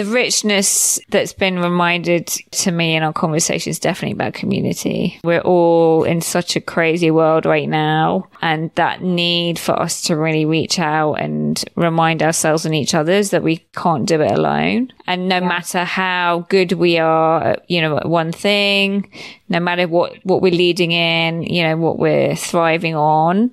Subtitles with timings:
[0.00, 5.20] the richness that's been reminded to me in our conversation is definitely about community.
[5.22, 10.16] We're all in such a crazy world right now, and that need for us to
[10.16, 14.90] really reach out and remind ourselves and each others that we can't do it alone.
[15.06, 15.48] And no yeah.
[15.48, 19.10] matter how good we are, at, you know, at one thing,
[19.50, 23.50] no matter what, what we're leading in, you know, what we're thriving on,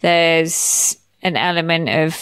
[0.00, 2.16] there's an element of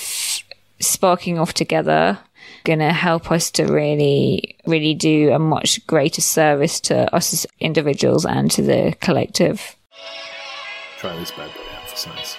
[0.79, 2.19] sparking off together
[2.65, 7.47] going to help us to really, really do a much greater service to us as
[7.61, 9.77] individuals and to the collective.
[10.99, 12.37] Try this bad boy out for size.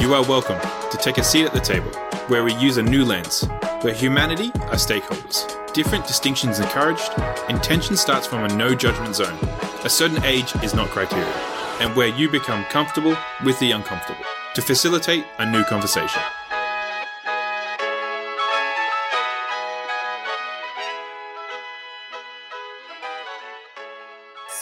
[0.00, 0.60] You are welcome
[0.90, 1.90] to take a seat at the table
[2.28, 3.46] where we use a new lens,
[3.82, 5.46] where humanity are stakeholders.
[5.72, 7.10] Different distinctions encouraged,
[7.48, 9.38] intention starts from a no judgment zone.
[9.84, 11.26] A certain age is not criteria,
[11.80, 16.22] and where you become comfortable with the uncomfortable to facilitate a new conversation.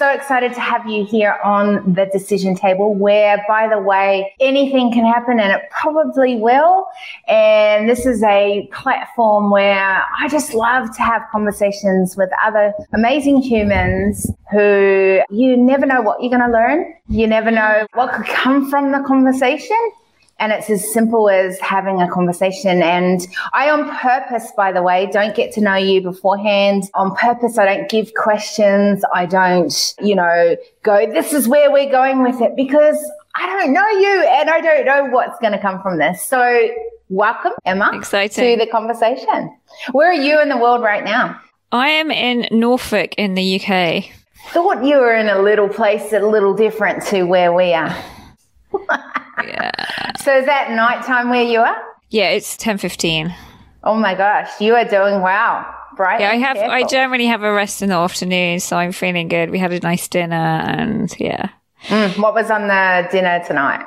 [0.03, 4.93] So excited to have you here on the decision table, where, by the way, anything
[4.93, 6.87] can happen and it probably will.
[7.29, 13.43] And this is a platform where I just love to have conversations with other amazing
[13.43, 16.95] humans who you never know what you're going to learn.
[17.09, 19.79] You never know what could come from the conversation.
[20.43, 22.83] And it's as simple as having a conversation.
[22.83, 26.91] And I, on purpose, by the way, don't get to know you beforehand.
[26.95, 29.05] On purpose, I don't give questions.
[29.15, 32.99] I don't, you know, go, this is where we're going with it because
[33.37, 36.25] I don't know you and I don't know what's going to come from this.
[36.25, 36.71] So
[37.09, 38.59] welcome, Emma, Exciting.
[38.59, 39.57] to the conversation.
[39.93, 41.41] Where are you in the world right now?
[41.71, 44.07] I am in Norfolk in the UK.
[44.49, 47.97] Thought you were in a little place a little different to where we are.
[49.47, 50.13] yeah.
[50.19, 51.77] So is that nighttime where you are?
[52.11, 53.35] Yeah, it's ten fifteen.
[53.85, 55.67] Oh my gosh, you are doing well.
[55.99, 56.21] Right.
[56.21, 56.57] Yeah, I have.
[56.57, 56.73] Careful.
[56.73, 59.51] I generally have a rest in the afternoon, so I'm feeling good.
[59.51, 61.51] We had a nice dinner, and yeah.
[61.89, 63.85] Mm, what was on the dinner tonight?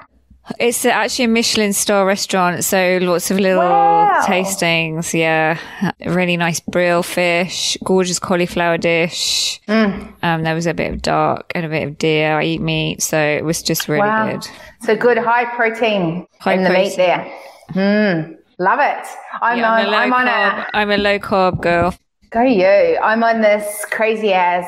[0.60, 4.22] It's actually a Michelin star restaurant, so lots of little wow.
[4.26, 5.14] tastings.
[5.14, 5.60] Yeah,
[6.06, 9.60] really nice brill fish, gorgeous cauliflower dish.
[9.68, 10.14] Mm.
[10.22, 12.38] Um, there was a bit of dark and a bit of deer.
[12.38, 14.32] I eat meat, so it was just really wow.
[14.32, 14.48] good.
[14.82, 16.90] So good high protein high in the protein.
[16.90, 17.34] meat there.
[17.72, 18.38] Mm.
[18.60, 19.08] Love it.
[19.42, 19.94] I'm yeah, on.
[19.94, 20.68] I'm, on a.
[20.74, 21.96] I'm a low carb girl.
[22.36, 23.00] Go you.
[23.02, 24.66] I'm on this crazy ass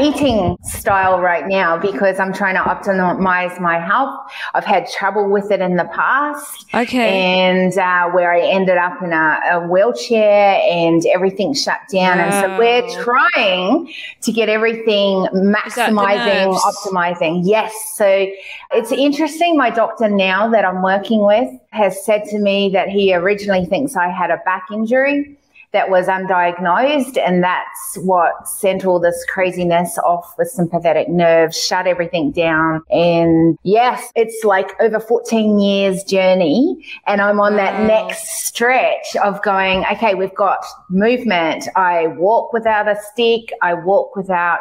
[0.00, 4.18] eating style right now because I'm trying to optimize my health.
[4.54, 6.64] I've had trouble with it in the past.
[6.72, 7.20] Okay.
[7.20, 12.18] And uh, where I ended up in a, a, wheelchair and everything shut down.
[12.18, 13.92] And so we're trying
[14.22, 17.42] to get everything maximizing, optimizing.
[17.44, 17.74] Yes.
[17.94, 18.26] So
[18.70, 19.58] it's interesting.
[19.58, 23.96] My doctor now that I'm working with has said to me that he originally thinks
[23.96, 25.36] I had a back injury
[25.72, 27.18] that was undiagnosed.
[27.18, 32.82] And that's what sent all this craziness off the sympathetic nerve, shut everything down.
[32.90, 36.84] And yes, it's like over 14 years journey.
[37.06, 41.68] And I'm on that next stretch of going, okay, we've got movement.
[41.74, 43.52] I walk without a stick.
[43.62, 44.60] I walk without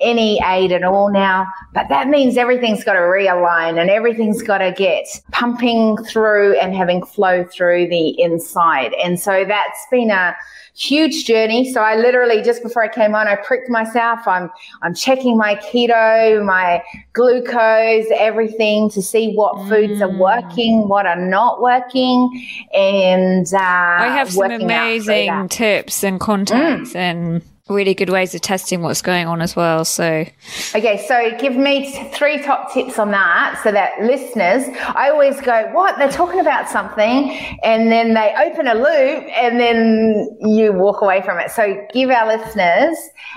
[0.00, 1.46] any aid at all now.
[1.72, 6.74] But that means everything's got to realign and everything's got to get pumping through and
[6.74, 8.92] having flow through the inside.
[9.02, 10.36] And so that's been a
[10.74, 11.72] huge journey.
[11.72, 14.26] So I literally just before I came on, I pricked myself.
[14.26, 14.50] I'm
[14.82, 19.68] I'm checking my keto, my glucose, everything to see what mm.
[19.68, 20.18] foods are mm.
[20.18, 26.96] working, what are not working, and uh, I have some amazing tips and contacts mm.
[26.96, 29.84] and really good ways of testing what's going on as well.
[29.84, 30.26] So,
[30.74, 34.64] okay, so give me three top tips on that so that listeners,
[34.94, 35.96] I always go, What?
[35.98, 37.30] They're talking about something,
[37.62, 41.50] and then they open a loop, and then you walk away from it.
[41.50, 42.96] So, give our listeners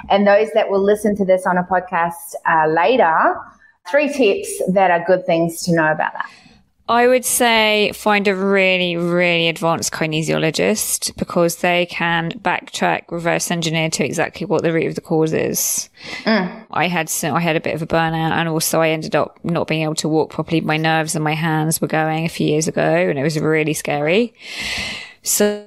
[0.09, 3.35] and those that will listen to this on a podcast uh, later
[3.89, 6.29] three tips that are good things to know about that.
[6.89, 13.89] I would say find a really, really advanced kinesiologist because they can backtrack, reverse engineer
[13.91, 15.89] to exactly what the root of the cause is.
[16.23, 16.65] Mm.
[16.71, 19.39] I had some, I had a bit of a burnout and also I ended up
[19.43, 20.59] not being able to walk properly.
[20.59, 23.73] My nerves and my hands were going a few years ago and it was really
[23.73, 24.33] scary.
[25.21, 25.65] So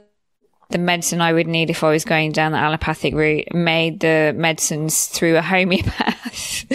[0.71, 4.35] the medicine I would need if I was going down the allopathic route, made the
[4.37, 6.67] medicines through a homeopath.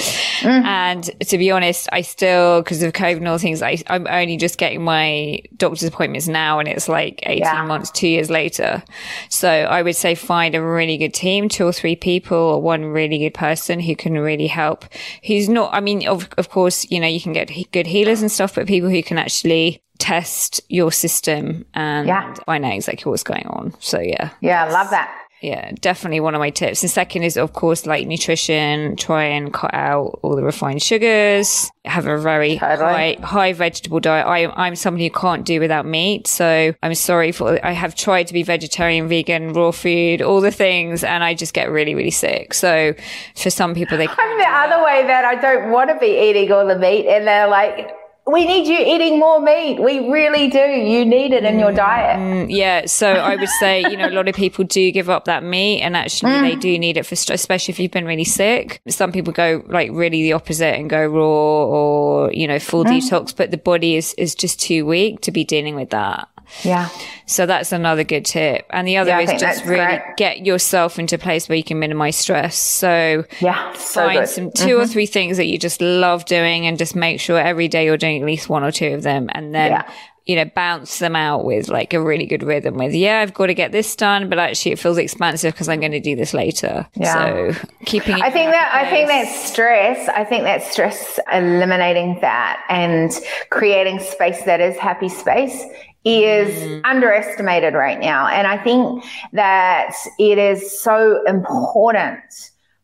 [0.41, 0.63] mm.
[0.63, 4.37] And to be honest, I still, because of COVID and all things, I, am only
[4.37, 7.65] just getting my doctor's appointments now and it's like 18 yeah.
[7.65, 8.81] months, two years later.
[9.27, 12.85] So I would say find a really good team, two or three people, or one
[12.85, 14.85] really good person who can really help.
[15.25, 18.31] Who's not, I mean, of, of course, you know, you can get good healers and
[18.31, 22.33] stuff, but people who can actually test your system and yeah.
[22.45, 23.73] find out exactly what's going on.
[23.79, 24.31] So yeah.
[24.41, 25.15] Yeah, I love that.
[25.41, 26.83] Yeah, definitely one of my tips.
[26.83, 28.95] And second is, of course, like nutrition.
[28.95, 31.71] Try and cut out all the refined sugars.
[31.83, 33.15] Have a very totally.
[33.15, 34.27] high, high vegetable diet.
[34.27, 36.27] I, I'm somebody who can't do without meat.
[36.27, 40.51] So I'm sorry for, I have tried to be vegetarian, vegan, raw food, all the
[40.51, 42.53] things, and I just get really, really sick.
[42.53, 42.93] So
[43.35, 46.51] for some people, they I'm the other way that I don't want to be eating
[46.51, 47.07] all the meat.
[47.07, 47.89] And they're like,
[48.27, 49.81] we need you eating more meat.
[49.81, 50.59] We really do.
[50.59, 52.19] You need it in your diet.
[52.19, 52.85] Mm, yeah.
[52.85, 55.81] So I would say, you know, a lot of people do give up that meat
[55.81, 56.41] and actually mm.
[56.41, 58.81] they do need it for, especially if you've been really sick.
[58.87, 62.91] Some people go like really the opposite and go raw or, you know, full mm.
[62.91, 66.27] detox, but the body is, is just too weak to be dealing with that.
[66.63, 66.89] Yeah.
[67.25, 68.65] So that's another good tip.
[68.71, 70.17] And the other yeah, is just really great.
[70.17, 72.57] get yourself into a place where you can minimize stress.
[72.57, 74.29] So yeah, so find good.
[74.29, 74.81] some 2 mm-hmm.
[74.81, 77.97] or three things that you just love doing and just make sure every day you're
[77.97, 79.91] doing at least one or two of them and then yeah
[80.25, 83.47] you know, bounce them out with like a really good rhythm with, yeah, I've got
[83.47, 86.33] to get this done, but actually it feels expansive because I'm going to do this
[86.33, 86.87] later.
[86.95, 87.53] Yeah.
[87.53, 92.63] So keeping I think that, I think that stress, I think that stress, eliminating that
[92.69, 93.11] and
[93.49, 95.65] creating space that is happy space
[96.03, 96.81] is mm.
[96.83, 98.27] underestimated right now.
[98.27, 99.03] And I think
[99.33, 102.23] that it is so important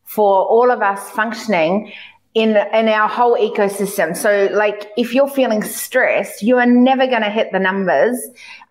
[0.04, 1.92] for all of us functioning
[2.38, 4.16] in in our whole ecosystem.
[4.16, 8.16] So like if you're feeling stressed, you are never going to hit the numbers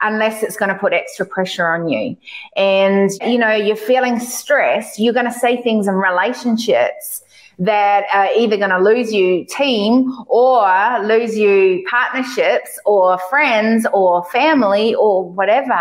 [0.00, 2.16] unless it's going to put extra pressure on you.
[2.56, 7.22] And you know, you're feeling stressed, you're going to say things in relationships
[7.58, 10.67] that are either going to lose you team or
[11.05, 15.81] lose you partnerships or friends or family or whatever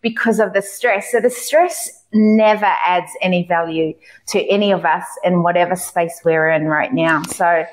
[0.00, 1.12] because of the stress.
[1.12, 3.94] So the stress never adds any value
[4.28, 7.22] to any of us in whatever space we're in right now.
[7.24, 7.64] So,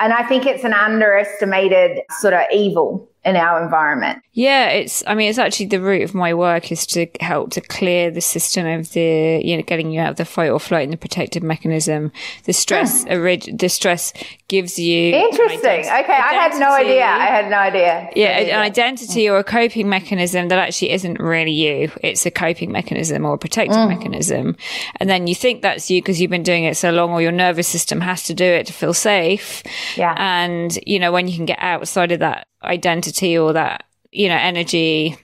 [0.00, 4.22] and I think it's an underestimated sort of evil in our environment.
[4.32, 7.60] Yeah, it's, I mean, it's actually the root of my work is to help to
[7.60, 10.84] clear the system of the, you know, getting you out of the fight or flight
[10.84, 12.12] and the protective mechanism.
[12.44, 13.10] The stress, hmm.
[13.10, 14.14] orig- the stress
[14.48, 15.14] gives you.
[15.14, 15.60] Interesting.
[15.60, 15.86] okay.
[15.86, 16.10] Identity.
[16.10, 17.04] I had no idea.
[17.04, 18.08] I had no idea.
[18.16, 21.92] Yeah, an identity or a coping mechanism that actually isn't really you.
[22.02, 23.88] It's a coping mechanism or a protective mm.
[23.88, 24.56] mechanism.
[24.96, 27.32] And then you think that's you because you've been doing it so long or your
[27.32, 29.62] nervous system has to do it to feel safe.
[29.96, 30.14] Yeah.
[30.16, 34.36] And, you know, when you can get outside of that identity or that, you know,
[34.36, 35.16] energy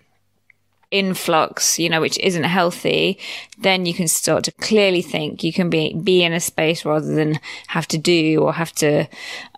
[0.90, 3.18] influx, you know, which isn't healthy,
[3.58, 7.14] then you can start to clearly think you can be, be in a space rather
[7.14, 7.38] than
[7.68, 9.06] have to do or have to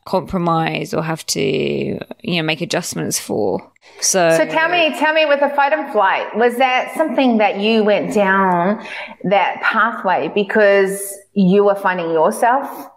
[0.05, 3.71] compromise or have to, you know, make adjustments for.
[4.01, 7.59] So, so tell me, tell me with the fight and flight, was that something that
[7.61, 8.85] you went down
[9.25, 12.91] that pathway because you were finding yourself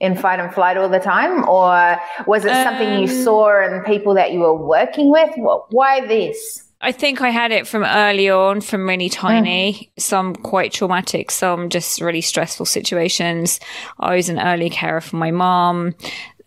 [0.00, 1.48] in fight and flight all the time?
[1.48, 5.30] Or was it something um, you saw in people that you were working with?
[5.36, 6.64] Why this?
[6.82, 10.02] I think I had it from early on, from really tiny, mm.
[10.02, 13.60] some quite traumatic, some just really stressful situations.
[13.98, 15.94] I was an early carer for my mom,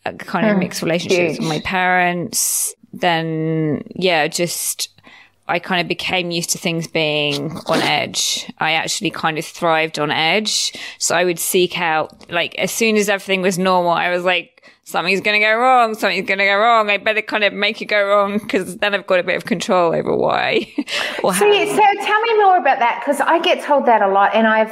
[0.04, 0.60] kind of mm.
[0.60, 1.40] mixed relationships Huge.
[1.40, 2.74] with my parents.
[2.92, 4.90] Then, yeah, just
[5.48, 8.52] I kind of became used to things being on edge.
[8.60, 10.74] I actually kind of thrived on edge.
[11.00, 14.54] So I would seek out, like, as soon as everything was normal, I was like,
[14.86, 15.96] something's going to go wrong.
[15.96, 16.90] Something's going to go wrong.
[16.90, 19.46] I better kind of make it go wrong because then I've got a bit of
[19.46, 20.72] control over why.
[21.24, 24.48] or so tell me more about that because I get told that a lot and
[24.48, 24.72] I've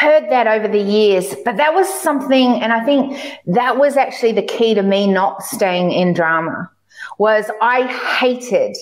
[0.00, 1.34] heard that over the years.
[1.44, 5.42] But that was something, and I think that was actually the key to me not
[5.42, 6.70] staying in drama
[7.18, 7.86] was I
[8.20, 8.76] hated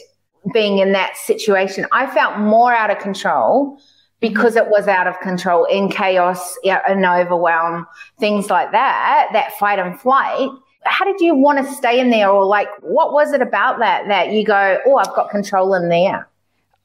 [0.53, 1.87] being in that situation.
[1.93, 3.79] I felt more out of control
[4.21, 7.87] because it was out of control in chaos and overwhelm,
[8.19, 10.49] things like that, that fight and flight.
[10.85, 12.31] How did you want to stay in there?
[12.31, 15.89] Or like, what was it about that that you go, oh, I've got control in
[15.89, 16.29] there?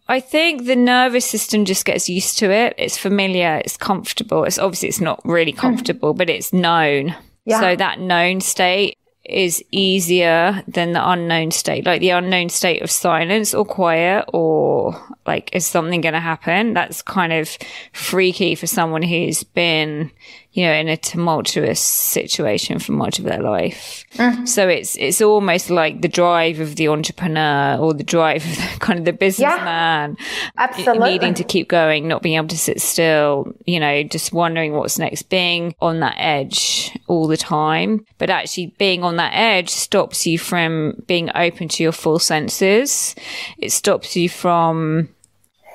[0.07, 2.73] I think the nervous system just gets used to it.
[2.77, 3.61] It's familiar.
[3.63, 4.43] It's comfortable.
[4.43, 5.59] It's obviously it's not really hmm.
[5.59, 7.15] comfortable, but it's known.
[7.45, 7.59] Yeah.
[7.59, 8.97] So that known state
[9.31, 14.99] is easier than the unknown state, like the unknown state of silence or quiet or
[15.25, 16.73] like, is something going to happen?
[16.73, 17.57] That's kind of
[17.93, 20.11] freaky for someone who's been
[20.53, 24.03] you know, in a tumultuous situation for much of their life.
[24.15, 24.45] Mm.
[24.45, 28.69] So it's it's almost like the drive of the entrepreneur or the drive of the,
[28.79, 32.81] kind of the businessman, yeah, absolutely needing to keep going, not being able to sit
[32.81, 33.53] still.
[33.65, 38.05] You know, just wondering what's next, being on that edge all the time.
[38.17, 43.15] But actually, being on that edge stops you from being open to your full senses.
[43.57, 45.07] It stops you from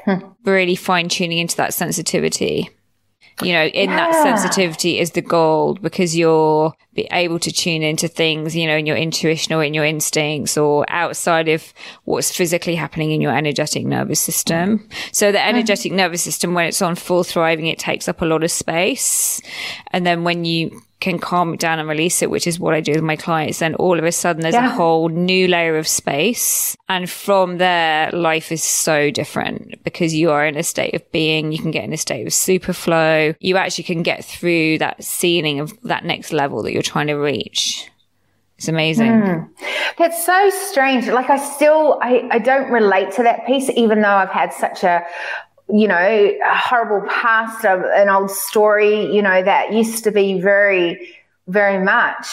[0.04, 0.18] hmm.
[0.44, 2.68] really fine tuning into that sensitivity
[3.42, 3.96] you know, in yeah.
[3.96, 8.76] that sensitivity is the gold because you're be able to tune into things, you know,
[8.76, 11.74] in your intuition or in your instincts or outside of
[12.04, 14.88] what's physically happening in your energetic nervous system.
[15.12, 15.96] So the energetic mm.
[15.96, 19.40] nervous system, when it's on full thriving, it takes up a lot of space.
[19.92, 22.80] And then when you can calm it down and release it, which is what I
[22.80, 24.72] do with my clients, then all of a sudden there's yeah.
[24.72, 26.76] a whole new layer of space.
[26.88, 31.52] And from there, life is so different because you are in a state of being.
[31.52, 33.34] You can get in a state of super flow.
[33.38, 37.14] You actually can get through that ceiling of that next level that you're trying to
[37.14, 37.88] reach.
[38.58, 39.12] It's amazing.
[39.12, 39.48] Mm.
[39.98, 41.06] That's so strange.
[41.06, 44.82] Like I still, I, I don't relate to that piece, even though I've had such
[44.82, 45.04] a
[45.68, 50.40] you know, a horrible past of an old story, you know, that used to be
[50.40, 51.14] very,
[51.48, 52.26] very much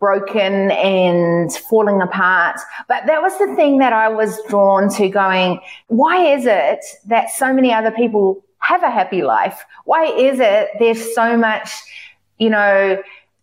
[0.00, 2.58] broken and falling apart.
[2.88, 7.30] But that was the thing that I was drawn to going, why is it that
[7.30, 9.64] so many other people have a happy life?
[9.84, 11.70] Why is it there's so much,
[12.38, 13.00] you know,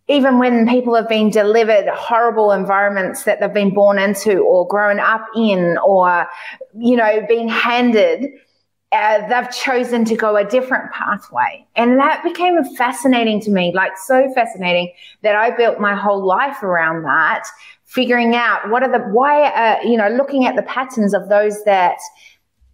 [0.09, 4.99] even when people have been delivered horrible environments that they've been born into or grown
[4.99, 6.27] up in or,
[6.77, 8.25] you know, being handed
[8.91, 11.65] uh, they've chosen to go a different pathway.
[11.75, 14.91] And that became fascinating to me, like so fascinating
[15.21, 17.43] that I built my whole life around that,
[17.85, 21.63] figuring out what are the, why, uh, you know, looking at the patterns of those
[21.65, 21.97] that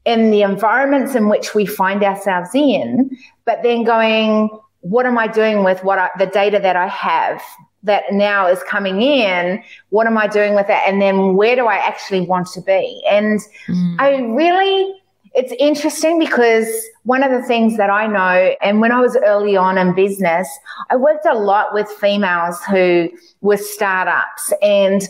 [0.05, 3.09] in the environments in which we find ourselves in,
[3.43, 4.49] but then going,
[4.81, 7.41] what am I doing with what I, the data that I have
[7.83, 9.63] that now is coming in?
[9.89, 10.79] What am I doing with it?
[10.87, 13.03] And then where do I actually want to be?
[13.09, 13.95] And mm.
[13.99, 15.01] I really,
[15.35, 16.67] it's interesting because
[17.03, 20.47] one of the things that I know, and when I was early on in business,
[20.89, 23.09] I worked a lot with females who
[23.41, 24.53] were startups.
[24.61, 25.01] And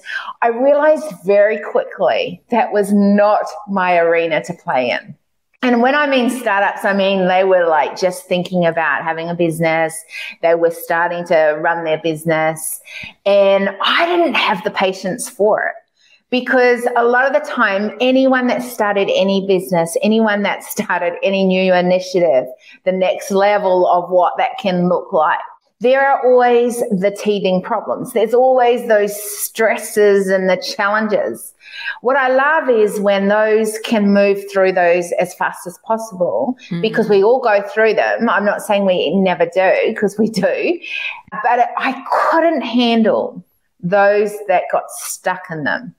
[0.41, 5.15] I realized very quickly that was not my arena to play in.
[5.61, 9.35] And when I mean startups, I mean they were like just thinking about having a
[9.35, 10.03] business.
[10.41, 12.81] They were starting to run their business.
[13.25, 15.84] And I didn't have the patience for it
[16.31, 21.45] because a lot of the time, anyone that started any business, anyone that started any
[21.45, 22.45] new initiative,
[22.83, 25.39] the next level of what that can look like,
[25.81, 28.13] there are always the teething problems.
[28.13, 31.53] There's always those stresses and the challenges.
[32.01, 36.81] What I love is when those can move through those as fast as possible mm.
[36.81, 38.29] because we all go through them.
[38.29, 40.79] I'm not saying we never do because we do,
[41.43, 43.43] but I couldn't handle
[43.81, 45.93] those that got stuck in them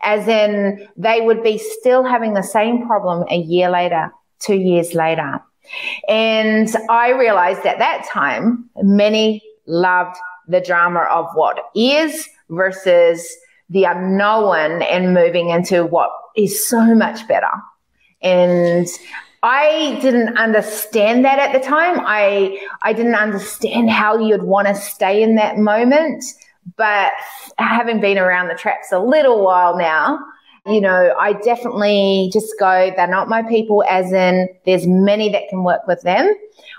[0.00, 4.94] as in they would be still having the same problem a year later, two years
[4.94, 5.40] later.
[6.08, 10.16] And I realized at that time, many loved
[10.48, 13.26] the drama of what is versus
[13.70, 17.50] the unknown and moving into what is so much better.
[18.20, 18.86] And
[19.42, 22.00] I didn't understand that at the time.
[22.00, 26.24] I I didn't understand how you'd want to stay in that moment.
[26.76, 27.12] But
[27.58, 30.18] having been around the traps a little while now,
[30.66, 35.48] you know, I definitely just go, they're not my people, as in there's many that
[35.48, 36.32] can work with them.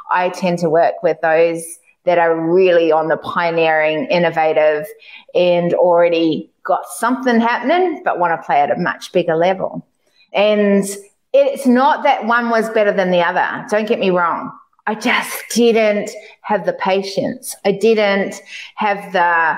[0.09, 1.63] I tend to work with those
[2.05, 4.87] that are really on the pioneering, innovative,
[5.35, 9.85] and already got something happening, but want to play at a much bigger level.
[10.33, 10.85] And
[11.33, 13.65] it's not that one was better than the other.
[13.69, 14.51] Don't get me wrong.
[14.85, 16.11] I just didn't
[16.41, 17.55] have the patience.
[17.65, 18.41] I didn't
[18.75, 19.57] have the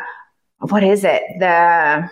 [0.60, 1.24] what is it?
[1.40, 2.10] The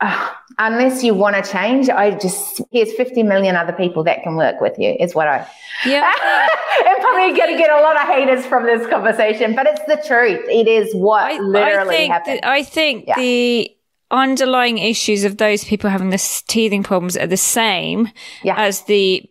[0.00, 4.36] uh, unless you want to change, I just here's 50 million other people that can
[4.36, 4.96] work with you.
[4.98, 5.46] Is what I
[5.86, 6.12] yeah.
[6.84, 10.02] I'm probably going to get a lot of haters from this conversation, but it's the
[10.06, 10.44] truth.
[10.48, 12.40] It is what I, literally I think happened.
[12.42, 13.16] I think yeah.
[13.16, 13.70] the
[14.10, 18.08] underlying issues of those people having the teething problems are the same
[18.42, 18.54] yeah.
[18.58, 19.28] as the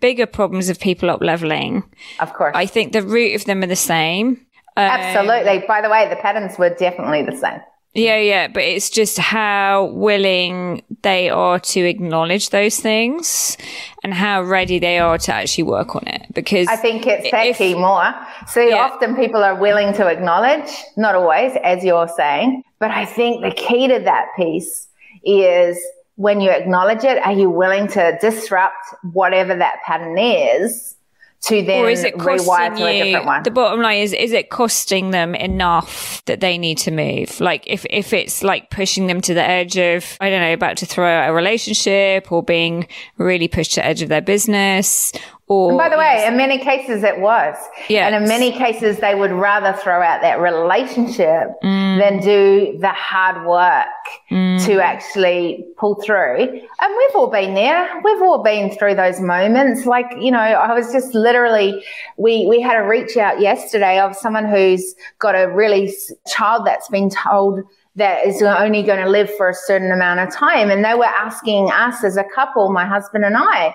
[0.00, 1.84] bigger problems of people up leveling.
[2.20, 2.52] Of course.
[2.54, 4.45] I think the root of them are the same.
[4.76, 5.64] Um, Absolutely.
[5.66, 7.60] By the way, the patterns were definitely the same.
[7.96, 13.56] Yeah, yeah, but it's just how willing they are to acknowledge those things
[14.04, 16.26] and how ready they are to actually work on it.
[16.34, 18.12] Because I think it's that if, key more.
[18.48, 18.76] So yeah.
[18.76, 23.50] often people are willing to acknowledge, not always, as you're saying, but I think the
[23.50, 24.88] key to that piece
[25.24, 25.78] is
[26.16, 30.95] when you acknowledge it, are you willing to disrupt whatever that pattern is?
[31.42, 33.42] To then or is it rewire to a different one.
[33.42, 37.40] The bottom line is, is it costing them enough that they need to move?
[37.40, 40.76] Like if, if it's like pushing them to the edge of, I don't know, about
[40.78, 42.88] to throw out a relationship or being
[43.18, 45.12] really pushed to the edge of their business
[45.48, 47.54] or, and by the way, in many cases it was.
[47.88, 48.06] Yeah.
[48.06, 51.98] And in many cases they would rather throw out that relationship mm.
[52.00, 53.86] than do the hard work
[54.28, 54.64] mm.
[54.66, 56.40] to actually pull through.
[56.40, 58.00] And we've all been there.
[58.02, 59.86] We've all been through those moments.
[59.86, 61.84] Like, you know, I was just literally,
[62.16, 65.94] we, we had a reach out yesterday of someone who's got a really
[66.26, 67.60] child that's been told
[67.96, 70.70] that is only going to live for a certain amount of time.
[70.70, 73.74] And they were asking us as a couple, my husband and I,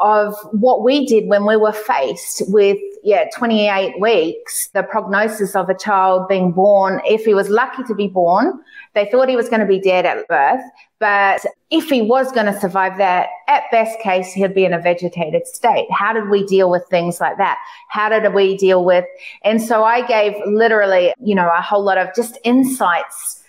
[0.00, 5.68] of what we did when we were faced with, yeah, 28 weeks, the prognosis of
[5.68, 8.58] a child being born, if he was lucky to be born,
[8.94, 10.62] they thought he was going to be dead at birth.
[10.98, 14.80] But if he was going to survive that, at best case, he'd be in a
[14.80, 15.86] vegetated state.
[15.90, 17.58] How did we deal with things like that?
[17.88, 19.04] How did we deal with?
[19.44, 23.39] And so I gave literally, you know, a whole lot of just insights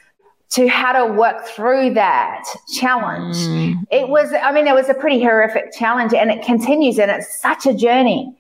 [0.52, 2.44] to how to work through that
[2.74, 3.38] challenge.
[3.38, 3.84] Mm.
[3.90, 7.40] It was, I mean, it was a pretty horrific challenge and it continues and it's
[7.42, 8.36] such a journey.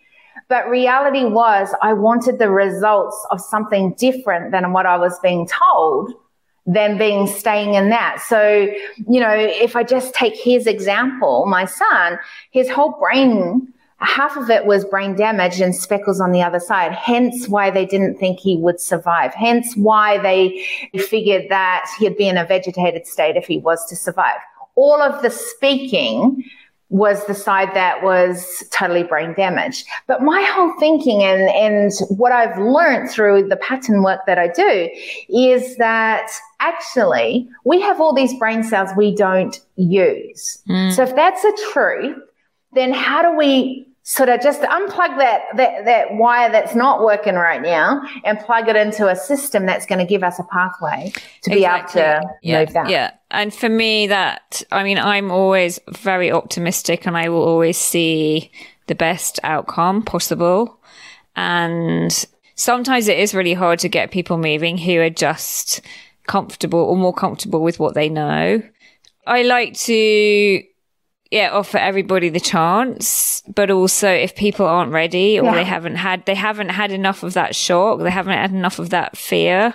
[0.49, 5.47] But reality was, I wanted the results of something different than what I was being
[5.47, 6.13] told
[6.65, 8.21] than being staying in that.
[8.27, 8.67] So,
[9.09, 12.19] you know, if I just take his example, my son,
[12.51, 16.91] his whole brain half of it was brain damage and speckles on the other side.
[16.91, 19.33] Hence why they didn't think he would survive.
[19.33, 20.65] Hence why they
[20.99, 24.39] figured that he'd be in a vegetated state if he was to survive.
[24.75, 26.43] All of the speaking
[26.89, 29.87] was the side that was totally brain damaged.
[30.07, 34.49] But my whole thinking and, and what I've learned through the pattern work that I
[34.49, 34.89] do
[35.29, 36.29] is that
[36.59, 40.61] actually we have all these brain cells we don't use.
[40.67, 40.91] Mm.
[40.93, 42.17] So if that's a truth,
[42.73, 47.35] then how do we sort of just unplug that, that, that wire that's not working
[47.35, 51.13] right now and plug it into a system that's going to give us a pathway
[51.43, 52.59] to be able to yeah.
[52.59, 52.89] move that.
[52.89, 53.11] Yeah.
[53.29, 58.51] And for me, that, I mean, I'm always very optimistic and I will always see
[58.87, 60.77] the best outcome possible.
[61.37, 62.11] And
[62.55, 65.79] sometimes it is really hard to get people moving who are just
[66.27, 68.61] comfortable or more comfortable with what they know.
[69.25, 70.63] I like to
[71.31, 75.55] yeah, offer everybody the chance, but also if people aren't ready or yeah.
[75.55, 78.89] they haven't had, they haven't had enough of that shock, they haven't had enough of
[78.89, 79.73] that fear,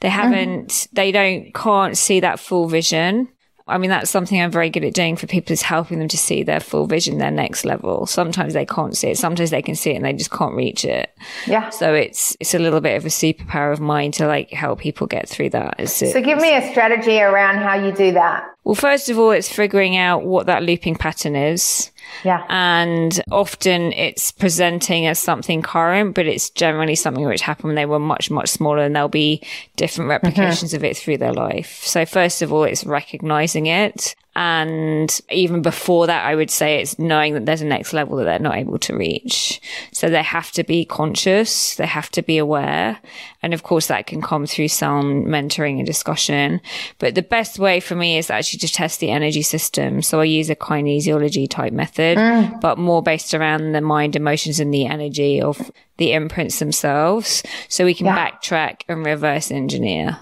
[0.00, 0.90] they haven't, mm.
[0.92, 3.28] they don't, can't see that full vision.
[3.68, 6.18] I mean, that's something I'm very good at doing for people is helping them to
[6.18, 8.06] see their full vision, their next level.
[8.06, 9.18] Sometimes they can't see it.
[9.18, 11.16] Sometimes they can see it and they just can't reach it.
[11.46, 11.70] Yeah.
[11.70, 15.06] So it's, it's a little bit of a superpower of mine to like help people
[15.06, 15.88] get through that.
[15.88, 18.44] so give me a strategy around how you do that.
[18.64, 21.90] Well, first of all, it's figuring out what that looping pattern is.
[22.24, 22.44] Yeah.
[22.48, 27.86] And often it's presenting as something current, but it's generally something which happened when they
[27.86, 29.42] were much, much smaller and there'll be
[29.76, 30.26] different mm-hmm.
[30.26, 30.76] replications mm-hmm.
[30.76, 31.82] of it through their life.
[31.84, 36.96] So first of all, it's recognizing it and even before that, I would say it's
[36.96, 39.60] knowing that there's a next level that they're not able to reach.
[39.92, 41.74] So they have to be conscious.
[41.74, 43.00] They have to be aware.
[43.42, 46.60] And of course, that can come through some mentoring and discussion.
[47.00, 50.02] But the best way for me is actually to test the energy system.
[50.02, 52.60] So I use a kinesiology type method, mm.
[52.60, 57.42] but more based around the mind, emotions, and the energy of the imprints themselves.
[57.68, 58.30] So we can yeah.
[58.30, 60.18] backtrack and reverse engineer.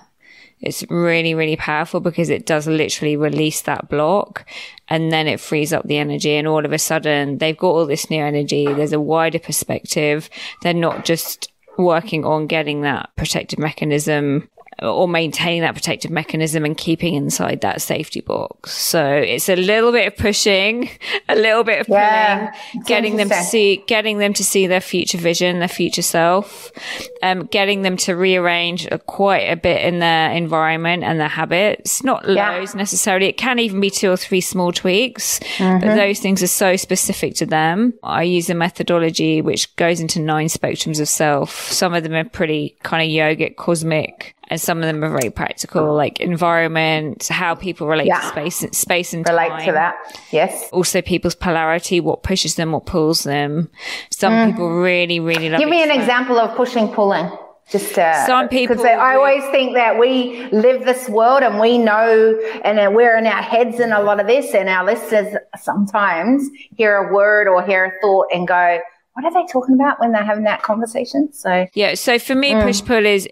[0.60, 4.46] It's really, really powerful because it does literally release that block
[4.88, 6.34] and then it frees up the energy.
[6.34, 8.64] And all of a sudden they've got all this new energy.
[8.64, 10.30] There's a wider perspective.
[10.62, 14.48] They're not just working on getting that protective mechanism
[14.82, 18.72] or maintaining that protective mechanism and keeping inside that safety box.
[18.72, 20.90] So it's a little bit of pushing,
[21.28, 24.82] a little bit of yeah, pulling, getting them to see, getting them to see their
[24.82, 26.70] future vision, their future self,
[27.22, 32.04] um, getting them to rearrange quite a bit in their environment and their habits.
[32.04, 32.50] Not yeah.
[32.50, 33.26] loads necessarily.
[33.26, 35.80] It can even be two or three small tweaks, mm-hmm.
[35.80, 37.94] but those things are so specific to them.
[38.02, 41.72] I use a methodology which goes into nine spectrums of self.
[41.72, 45.30] Some of them are pretty kind of yogic, cosmic and some of them are very
[45.30, 48.20] practical, like environment, how people relate yeah.
[48.20, 49.66] to space, and space and relate time.
[49.66, 49.96] to that.
[50.30, 50.68] Yes.
[50.72, 53.68] Also, people's polarity, what pushes them, what pulls them.
[54.10, 54.50] Some mm.
[54.52, 55.58] people really, really love.
[55.58, 57.30] Give me an example of pushing, pulling.
[57.68, 58.76] Just uh, some people.
[58.76, 63.26] Because I always think that we live this world and we know, and we're in
[63.26, 67.64] our heads in a lot of this, and our listeners sometimes hear a word or
[67.64, 68.78] hear a thought and go.
[69.14, 71.32] What are they talking about when they're having that conversation?
[71.32, 72.62] So yeah, so for me, mm.
[72.62, 73.26] push pull is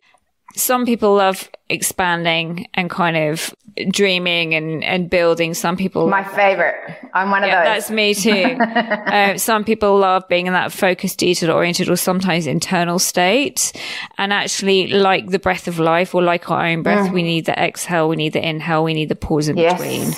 [0.55, 3.55] some people love expanding and kind of
[3.89, 5.55] dreaming and, and building.
[5.55, 6.77] Some people, my favorite.
[7.13, 7.65] I'm one of those.
[7.65, 8.57] That's me too.
[8.61, 13.73] uh, some people love being in that focused, detail oriented, or sometimes internal state.
[14.19, 17.15] And actually, like the breath of life, or like our own breath, mm.
[17.15, 19.81] we need the exhale, we need the inhale, we need the pause in yes.
[19.81, 20.13] between.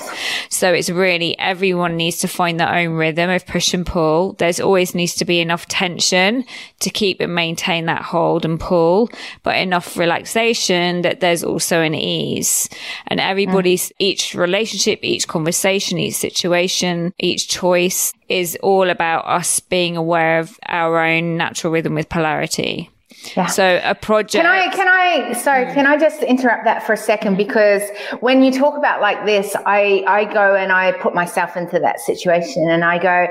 [0.49, 4.33] So it's really everyone needs to find their own rhythm of push and pull.
[4.33, 6.45] There's always needs to be enough tension
[6.79, 9.09] to keep and maintain that hold and pull,
[9.43, 12.69] but enough relaxation that there's there's also an ease.
[13.07, 13.95] And everybody's, mm.
[13.99, 20.59] each relationship, each conversation, each situation, each choice is all about us being aware of
[20.67, 22.89] our own natural rhythm with polarity.
[23.35, 23.47] Yeah.
[23.47, 24.43] So a project.
[24.43, 27.35] Can I, can I, sorry, can I just interrupt that for a second?
[27.35, 27.81] Because
[28.19, 31.99] when you talk about like this, I, I go and I put myself into that
[31.99, 33.27] situation and I go,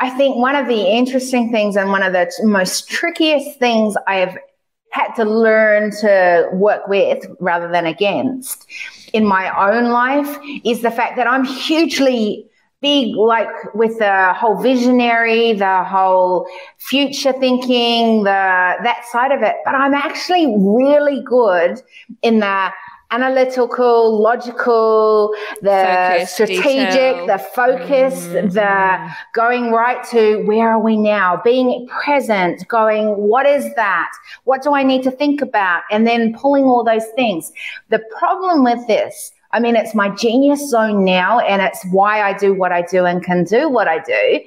[0.00, 4.16] I think one of the interesting things and one of the most trickiest things I
[4.16, 4.36] have
[4.96, 8.66] had to learn to work with rather than against.
[9.12, 12.48] In my own life is the fact that I'm hugely
[12.82, 16.46] big like with the whole visionary the whole
[16.78, 19.56] future thinking the that side of it.
[19.64, 21.80] But i'm actually really good
[22.22, 22.70] in the
[23.10, 27.26] analytical logical the focus, strategic detail.
[27.26, 28.48] the focus mm-hmm.
[28.48, 34.10] the going right to where are we now being present going what is that
[34.44, 37.52] what do i need to think about and then pulling all those things
[37.90, 42.36] the problem with this I mean, it's my genius zone now, and it's why I
[42.36, 44.40] do what I do and can do what I do.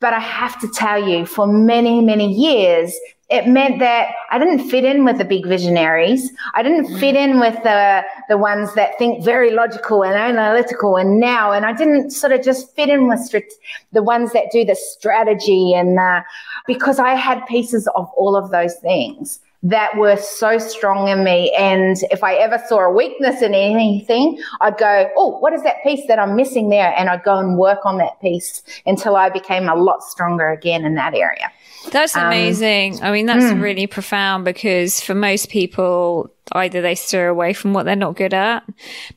[0.00, 2.94] But I have to tell you, for many, many years,
[3.30, 6.30] it meant that I didn't fit in with the big visionaries.
[6.52, 7.00] I didn't mm.
[7.00, 11.52] fit in with the the ones that think very logical and analytical and now.
[11.52, 13.50] And I didn't sort of just fit in with strat-
[13.92, 16.22] the ones that do the strategy and the,
[16.66, 21.50] because I had pieces of all of those things that were so strong in me.
[21.58, 25.82] And if I ever saw a weakness in anything, I'd go, Oh, what is that
[25.82, 26.94] piece that I'm missing there?
[26.96, 30.84] And I'd go and work on that piece until I became a lot stronger again
[30.84, 31.50] in that area.
[31.90, 32.94] That's um, amazing.
[32.96, 33.60] Um, I mean, that's mm.
[33.60, 38.34] really profound because for most people, either they steer away from what they're not good
[38.34, 38.64] at,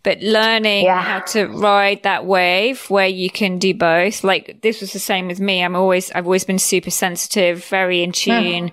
[0.04, 1.02] but learning yeah.
[1.02, 4.24] how to ride that wave where you can do both.
[4.24, 5.62] Like this was the same with me.
[5.62, 8.72] I'm always, I've always been super sensitive, very in tune, mm.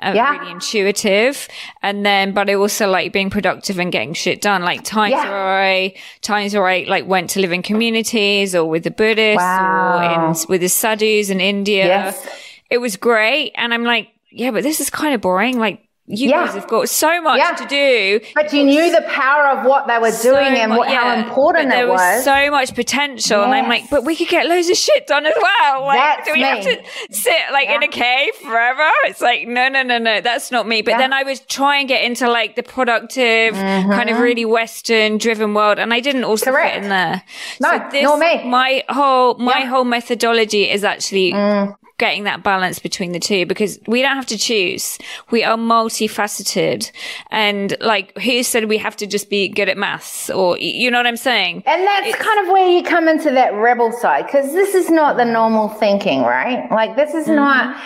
[0.00, 0.38] uh, yeah.
[0.38, 1.48] really intuitive.
[1.82, 4.62] And then, but I also like being productive and getting shit done.
[4.62, 5.28] Like times yeah.
[5.28, 9.38] where I, times where I like went to live in communities or with the Buddhists
[9.38, 9.98] wow.
[9.98, 11.86] or in, with the sadhus in India.
[11.86, 13.52] Yes it was great.
[13.56, 15.58] And I'm like, yeah, but this is kind of boring.
[15.58, 16.46] Like, you yeah.
[16.46, 17.52] guys have got so much yeah.
[17.54, 18.20] to do.
[18.34, 21.00] But you knew the power of what they were so doing and what, yeah.
[21.00, 21.98] how important there it was.
[21.98, 22.24] was.
[22.24, 23.38] so much potential.
[23.38, 23.44] Yes.
[23.44, 25.84] And I'm like, but we could get loads of shit done as well.
[25.84, 26.44] Like, that's do we me.
[26.44, 28.88] have to sit like in a cave forever?
[29.06, 30.82] It's like, no, no, no, no, that's not me.
[30.82, 33.90] But then I was trying to get into like the productive, mm-hmm.
[33.90, 35.80] kind of really Western driven world.
[35.80, 36.74] And I didn't also Correct.
[36.74, 37.22] fit in there.
[37.60, 38.48] No, so this, nor me.
[38.48, 43.78] My whole, my whole methodology is actually mm getting that balance between the two because
[43.86, 44.98] we don't have to choose.
[45.30, 46.90] We are multifaceted.
[47.30, 50.98] And like, who said we have to just be good at maths or, you know
[50.98, 51.62] what I'm saying?
[51.66, 54.90] And that's it's, kind of where you come into that rebel side because this is
[54.90, 56.70] not the normal thinking, right?
[56.70, 57.36] Like, this is mm-hmm.
[57.36, 57.82] not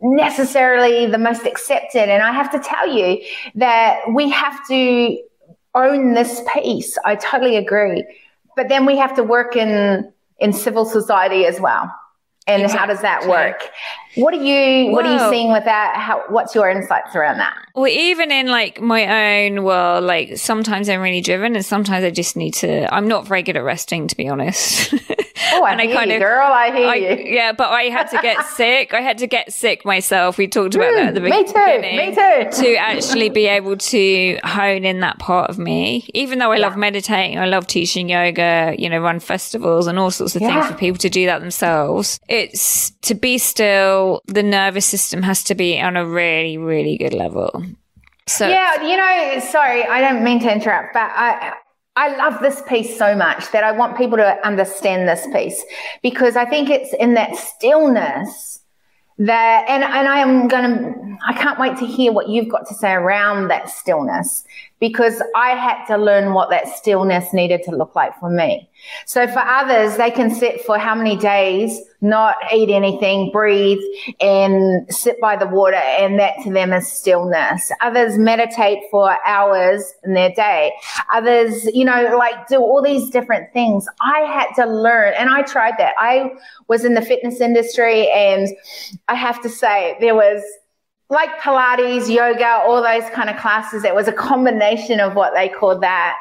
[0.00, 2.08] necessarily the most accepted.
[2.08, 3.22] And I have to tell you
[3.54, 5.22] that we have to
[5.74, 6.98] own this piece.
[7.04, 8.04] I totally agree.
[8.56, 11.90] But then we have to work in, in civil society as well.
[12.46, 12.78] And exactly.
[12.78, 13.70] how does that work?
[14.14, 15.96] What are you what are you seeing with that?
[15.96, 17.56] How what's your insights around that?
[17.74, 22.10] Well, even in like my own world, like sometimes I'm really driven and sometimes I
[22.10, 24.92] just need to I'm not very good at resting to be honest.
[25.52, 27.34] Oh, I and I kind you, of, girl, I hear I, you.
[27.34, 28.92] Yeah, but I had to get sick.
[28.92, 30.36] I had to get sick myself.
[30.36, 31.96] We talked about mm, that at the beginning.
[31.96, 32.42] Me too.
[32.42, 32.62] Me too.
[32.62, 36.66] To actually be able to hone in that part of me, even though I yeah.
[36.66, 38.74] love meditating, I love teaching yoga.
[38.78, 40.60] You know, run festivals and all sorts of yeah.
[40.60, 42.20] things for people to do that themselves.
[42.28, 44.01] It's to be still.
[44.26, 47.64] The nervous system has to be on a really, really good level.
[48.26, 51.54] So yeah, you know, sorry, I don't mean to interrupt, but I
[51.94, 55.62] I love this piece so much that I want people to understand this piece
[56.02, 58.60] because I think it's in that stillness
[59.18, 62.66] that, and, and I am going to, I can't wait to hear what you've got
[62.68, 64.44] to say around that stillness
[64.80, 68.70] because I had to learn what that stillness needed to look like for me.
[69.06, 73.78] So for others, they can sit for how many days, not eat anything, breathe
[74.20, 75.76] and sit by the water.
[75.76, 77.70] And that to them is stillness.
[77.80, 80.72] Others meditate for hours in their day.
[81.12, 83.86] Others, you know, like do all these different things.
[84.00, 85.94] I had to learn and I tried that.
[85.98, 86.32] I
[86.68, 88.48] was in the fitness industry and
[89.08, 90.42] I have to say there was
[91.12, 93.84] like Pilates, yoga, all those kind of classes.
[93.84, 96.16] It was a combination of what they called that.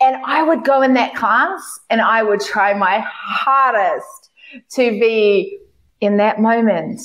[0.00, 4.30] And I would go in that class and I would try my hardest
[4.72, 5.58] to be
[6.00, 7.00] in that moment.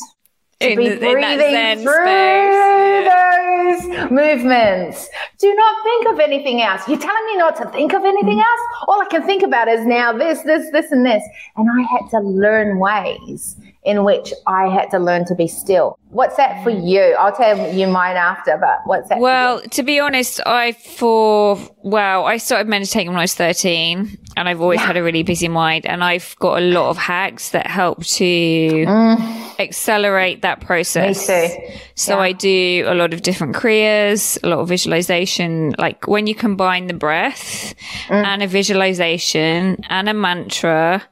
[0.60, 5.10] To in, be breathing through those movements.
[5.40, 6.88] Do not think of anything else.
[6.88, 8.60] You're telling me not to think of anything else?
[8.88, 11.24] All I can think about is now this, this, this, and this.
[11.56, 15.98] And I had to learn ways in which I had to learn to be still.
[16.10, 17.16] What's that for you?
[17.18, 19.20] I'll tell you mine after, but what's that?
[19.20, 24.50] Well, to be honest, I for well, I started meditating when I was thirteen, and
[24.50, 24.88] I've always yeah.
[24.88, 28.26] had a really busy mind, and I've got a lot of hacks that help to
[28.26, 29.60] mm.
[29.60, 31.30] accelerate that process.
[31.30, 31.78] Me too.
[31.96, 32.24] So yeah.
[32.24, 35.74] I do a lot of different kriyas, a lot of visualization.
[35.78, 37.74] Like when you combine the breath
[38.08, 38.24] mm.
[38.26, 41.04] and a visualization and a mantra,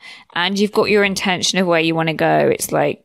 [0.46, 3.04] and you've got your intention of where you want to go, it's like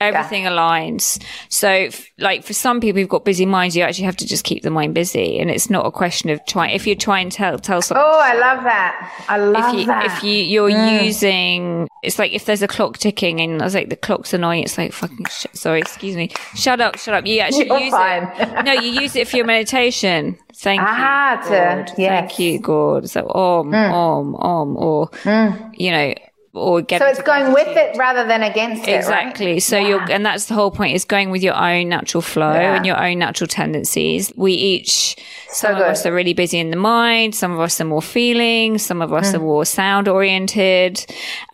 [0.00, 0.50] everything yeah.
[0.50, 1.22] aligns.
[1.48, 4.62] So, like for some people who've got busy minds, you actually have to just keep
[4.62, 6.74] the mind busy, and it's not a question of trying.
[6.74, 9.24] If you're trying to tell tell something, oh, I love that.
[9.28, 10.06] I love if you, that.
[10.06, 11.04] If you you're mm.
[11.04, 14.64] using, it's like if there's a clock ticking, and I was like the clock's annoying.
[14.64, 15.26] It's like fucking.
[15.26, 16.30] Sh- sorry, excuse me.
[16.54, 17.26] Shut up, shut up.
[17.26, 18.24] You actually you're use fine.
[18.36, 18.48] it.
[18.68, 20.36] No, you use it for your meditation.
[20.54, 21.86] Thank ah, you, God.
[21.86, 22.10] To, yes.
[22.10, 23.08] Thank you, God.
[23.08, 23.92] So om, mm.
[23.92, 25.74] om, om, or mm.
[25.78, 26.14] you know
[26.54, 29.62] or get so it's going with it rather than against it exactly right?
[29.62, 29.88] so yeah.
[29.88, 32.74] you're and that's the whole point is going with your own natural flow yeah.
[32.74, 35.16] and your own natural tendencies we each
[35.48, 38.02] some so of us are really busy in the mind some of us are more
[38.02, 39.34] feeling some of us mm.
[39.34, 41.04] are more sound oriented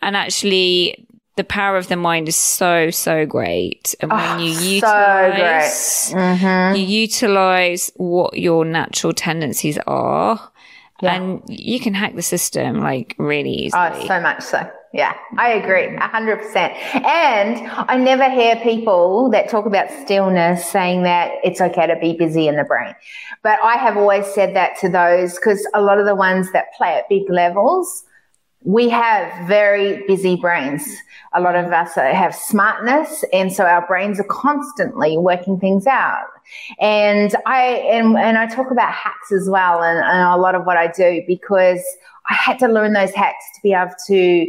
[0.01, 1.05] and actually
[1.35, 6.15] the power of the mind is so so great and when oh, you utilize so
[6.15, 6.75] mm-hmm.
[6.75, 10.51] you utilize what your natural tendencies are
[11.01, 11.15] yeah.
[11.15, 13.81] and you can hack the system like really easily.
[13.81, 14.69] Oh, so much so.
[14.95, 16.73] Yeah, I agree, hundred percent.
[17.03, 22.13] And I never hear people that talk about stillness saying that it's okay to be
[22.13, 22.95] busy in the brain.
[23.43, 26.67] But I have always said that to those because a lot of the ones that
[26.77, 28.05] play at big levels,
[28.61, 30.87] we have very busy brains.
[31.33, 36.27] A lot of us have smartness, and so our brains are constantly working things out.
[36.79, 40.65] And I and, and I talk about hacks as well, and, and a lot of
[40.65, 41.83] what I do because
[42.29, 44.47] I had to learn those hacks to be able to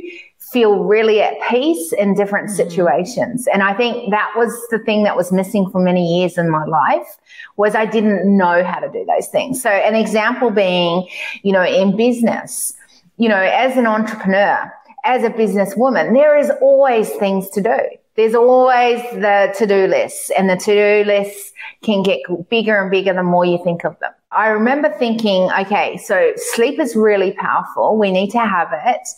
[0.52, 2.56] feel really at peace in different mm-hmm.
[2.56, 3.46] situations.
[3.52, 6.64] And I think that was the thing that was missing for many years in my
[6.64, 7.16] life
[7.56, 9.60] was I didn't know how to do those things.
[9.60, 11.08] So an example being,
[11.42, 12.74] you know, in business,
[13.16, 14.72] you know, as an entrepreneur,
[15.04, 17.78] as a businesswoman, there is always things to do.
[18.16, 23.22] There's always the to-do lists and the to-do lists can get bigger and bigger the
[23.22, 24.12] more you think of them.
[24.36, 27.96] I remember thinking, okay, so sleep is really powerful.
[27.96, 29.08] We need to have it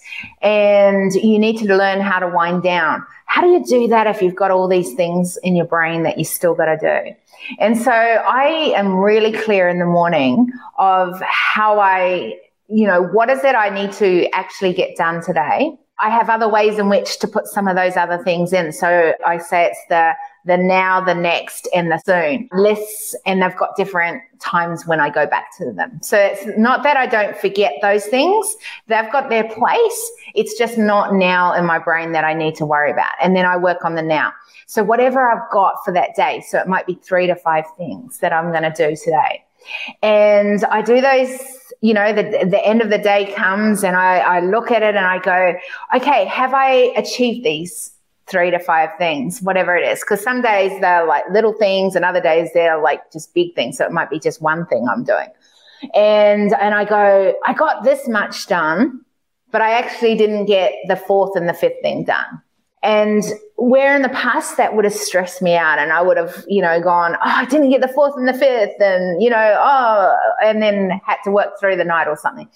[0.43, 3.05] and you need to learn how to wind down.
[3.27, 6.19] How do you do that if you've got all these things in your brain that
[6.19, 7.17] you still got to do?
[7.59, 13.29] And so I am really clear in the morning of how I, you know, what
[13.29, 15.77] is it I need to actually get done today?
[16.01, 18.73] I have other ways in which to put some of those other things in.
[18.73, 20.15] So I say it's the
[20.49, 25.11] the now, the next, and the soon lists, and they've got different times when I
[25.11, 26.01] go back to them.
[26.03, 28.57] So it's not that I don't forget those things.
[28.89, 30.11] They've got their place.
[30.35, 33.13] It's just not now in my brain that I need to worry about.
[33.23, 34.33] And then I work on the now.
[34.67, 36.43] So whatever I've got for that day.
[36.49, 39.45] So it might be three to five things that I'm going to do today.
[40.03, 41.39] And I do those
[41.81, 44.97] you know, the, the end of the day comes and I, I look at it
[44.97, 45.55] and I go,
[45.95, 47.93] okay, have I achieved these?
[48.31, 50.01] Three to five things, whatever it is.
[50.01, 53.79] Because some days they're like little things, and other days they're like just big things.
[53.79, 55.29] So it might be just one thing I'm doing.
[55.95, 59.01] And and I go, I got this much done,
[59.51, 62.43] but I actually didn't get the fourth and the fifth thing done.
[62.83, 63.25] And
[63.57, 66.63] where in the past that would have stressed me out and I would have, you
[66.63, 70.17] know, gone, oh, I didn't get the fourth and the fifth and, you know, oh,
[70.45, 72.49] and then had to work through the night or something.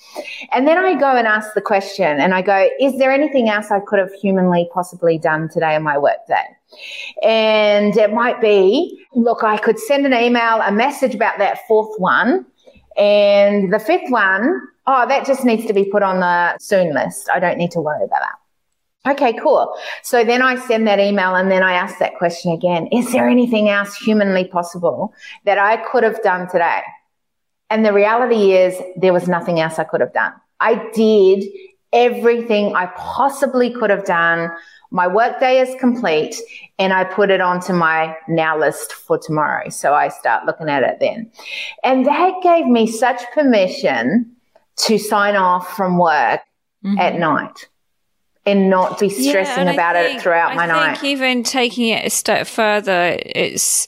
[0.52, 3.72] And then I go and ask the question and I go, is there anything else
[3.72, 6.44] I could have humanly possibly done today in my work day?
[7.22, 11.98] And it might be, look, I could send an email, a message about that fourth
[11.98, 12.46] one.
[12.96, 17.28] And the fifth one, oh, that just needs to be put on the soon list.
[17.32, 18.41] I don't need to worry about that.
[19.06, 19.74] Okay, cool.
[20.02, 22.86] So then I send that email and then I ask that question again.
[22.92, 25.12] Is there anything else humanly possible
[25.44, 26.82] that I could have done today?
[27.68, 30.32] And the reality is there was nothing else I could have done.
[30.60, 31.44] I did
[31.92, 34.50] everything I possibly could have done.
[34.92, 36.36] My workday is complete
[36.78, 39.68] and I put it onto my now list for tomorrow.
[39.70, 41.28] So I start looking at it then.
[41.82, 44.36] And that gave me such permission
[44.76, 46.40] to sign off from work
[46.84, 46.98] mm-hmm.
[46.98, 47.68] at night
[48.44, 50.90] and not be stressing yeah, about think, it throughout my I night.
[50.90, 53.86] I think even taking it a step further, it's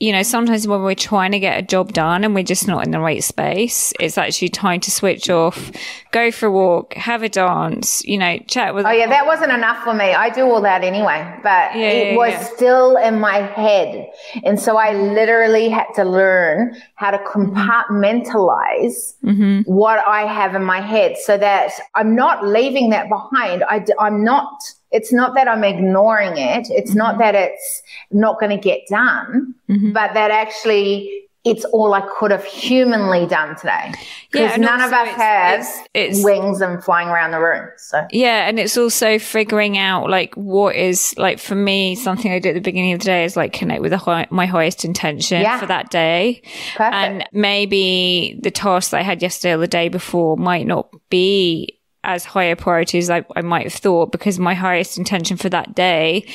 [0.00, 2.86] you know, sometimes when we're trying to get a job done and we're just not
[2.86, 5.70] in the right space, it's actually time to switch off,
[6.10, 8.86] go for a walk, have a dance, you know, chat with.
[8.86, 10.14] Oh, yeah, that wasn't enough for me.
[10.14, 12.44] I do all that anyway, but yeah, it yeah, was yeah.
[12.44, 14.10] still in my head.
[14.42, 19.60] And so I literally had to learn how to compartmentalize mm-hmm.
[19.70, 23.64] what I have in my head so that I'm not leaving that behind.
[23.64, 26.68] I, I'm not it's not that I'm ignoring it.
[26.70, 26.98] It's mm-hmm.
[26.98, 29.92] not that it's not going to get done, mm-hmm.
[29.92, 33.94] but that actually it's all I could have humanly done today.
[34.30, 37.68] Because yeah, none of us it's, has it's, it's, wings and flying around the room.
[37.78, 42.40] So yeah, and it's also figuring out like what is like for me something I
[42.40, 45.40] did at the beginning of the day is like connect with high, my highest intention
[45.40, 45.58] yeah.
[45.58, 46.42] for that day,
[46.76, 46.94] Perfect.
[46.94, 51.79] and maybe the task that I had yesterday or the day before might not be
[52.04, 55.50] as high a priority as I, I, might have thought because my highest intention for
[55.50, 56.26] that day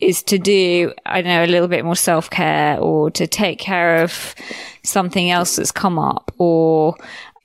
[0.00, 3.58] is to do, I don't know, a little bit more self care or to take
[3.58, 4.34] care of
[4.82, 6.96] something else that's come up or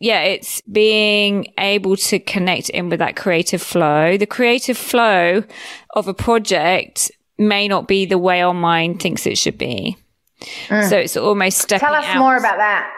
[0.02, 4.18] yeah, it's being able to connect in with that creative flow.
[4.18, 5.44] The creative flow
[5.92, 9.98] of a project may not be the way our mind thinks it should be.
[10.68, 10.89] Mm.
[10.89, 12.20] So it's almost stepping Tell us out.
[12.20, 12.89] more about that.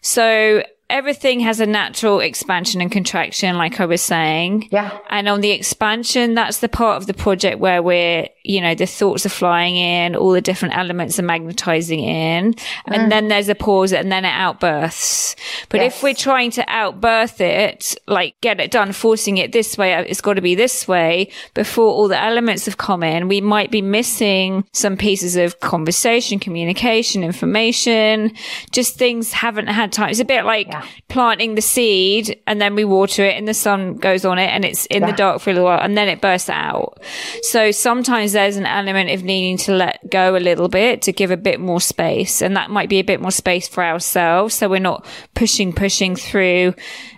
[0.00, 4.68] So everything has a natural expansion and contraction, like I was saying.
[4.70, 4.96] Yeah.
[5.08, 8.84] And on the expansion, that's the part of the project where we're, you know, the
[8.84, 12.54] thoughts are flying in, all the different elements are magnetizing in.
[12.86, 13.08] And mm.
[13.08, 15.34] then there's a pause and then it outbursts.
[15.70, 15.96] But yes.
[15.96, 20.20] if we're trying to outbirth it, like get it done, forcing it this way, it's
[20.20, 23.80] got to be this way before all the elements have come in, we might be
[23.80, 28.32] missing some pieces of conversation, communication, information,
[28.72, 30.10] just things haven't had time.
[30.10, 33.54] It's a bit like, yeah planting the seed and then we water it and the
[33.54, 35.10] sun goes on it and it's in yeah.
[35.10, 37.02] the dark for a little while and then it bursts out.
[37.42, 41.30] So sometimes there's an element of needing to let go a little bit to give
[41.30, 42.42] a bit more space.
[42.42, 44.54] And that might be a bit more space for ourselves.
[44.54, 46.74] So we're not pushing, pushing through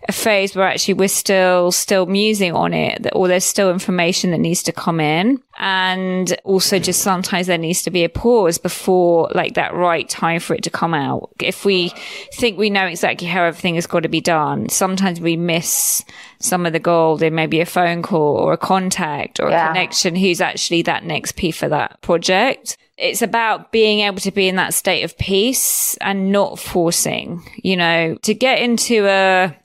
[0.09, 4.38] a phase where actually we're still, still musing on it or there's still information that
[4.38, 5.40] needs to come in.
[5.59, 10.40] And also just sometimes there needs to be a pause before like that right time
[10.40, 11.31] for it to come out.
[11.40, 11.93] If we
[12.35, 16.05] think we know exactly how everything has got to be done, sometimes we miss
[16.38, 19.64] some of the gold in maybe a phone call or a contact or yeah.
[19.64, 22.77] a connection who's actually that next piece for that project.
[22.97, 27.77] It's about being able to be in that state of peace and not forcing, you
[27.77, 29.57] know, to get into a,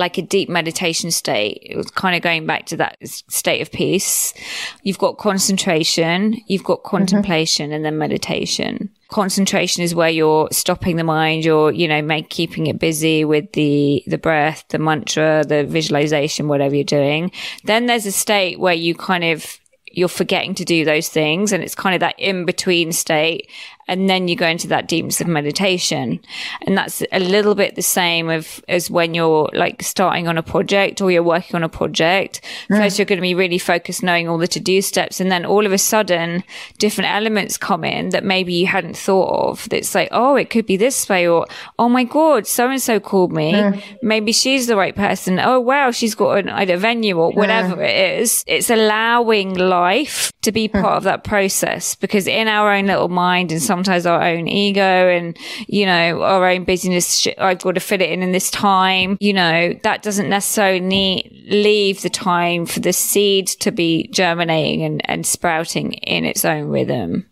[0.00, 1.62] like a deep meditation state.
[1.62, 4.34] It was kind of going back to that state of peace.
[4.82, 6.96] You've got concentration, you've got mm-hmm.
[6.96, 7.74] contemplation mm-hmm.
[7.74, 8.90] and then meditation.
[9.10, 13.52] Concentration is where you're stopping the mind, you're, you know, make, keeping it busy with
[13.52, 17.30] the, the breath, the mantra, the visualization, whatever you're doing.
[17.64, 19.58] Then there's a state where you kind of
[19.92, 23.50] you're forgetting to do those things and it's kind of that in between state
[23.90, 26.20] and then you go into that deepness of meditation
[26.62, 30.42] and that's a little bit the same of as when you're like starting on a
[30.44, 32.76] project or you're working on a project mm.
[32.78, 35.66] first you're going to be really focused knowing all the to-do steps and then all
[35.66, 36.44] of a sudden
[36.78, 40.66] different elements come in that maybe you hadn't thought of that's like oh it could
[40.66, 41.44] be this way or
[41.80, 43.82] oh my god so and so called me mm.
[44.02, 47.88] maybe she's the right person oh wow she's got an, a venue or whatever mm.
[47.88, 52.86] it is it's allowing life to be part of that process because in our own
[52.86, 57.26] little mind and some sometimes our own ego and, you know, our own busyness.
[57.38, 59.16] I've got to fit it in in this time.
[59.20, 64.82] You know, that doesn't necessarily need, leave the time for the seed to be germinating
[64.82, 67.26] and, and sprouting in its own rhythm.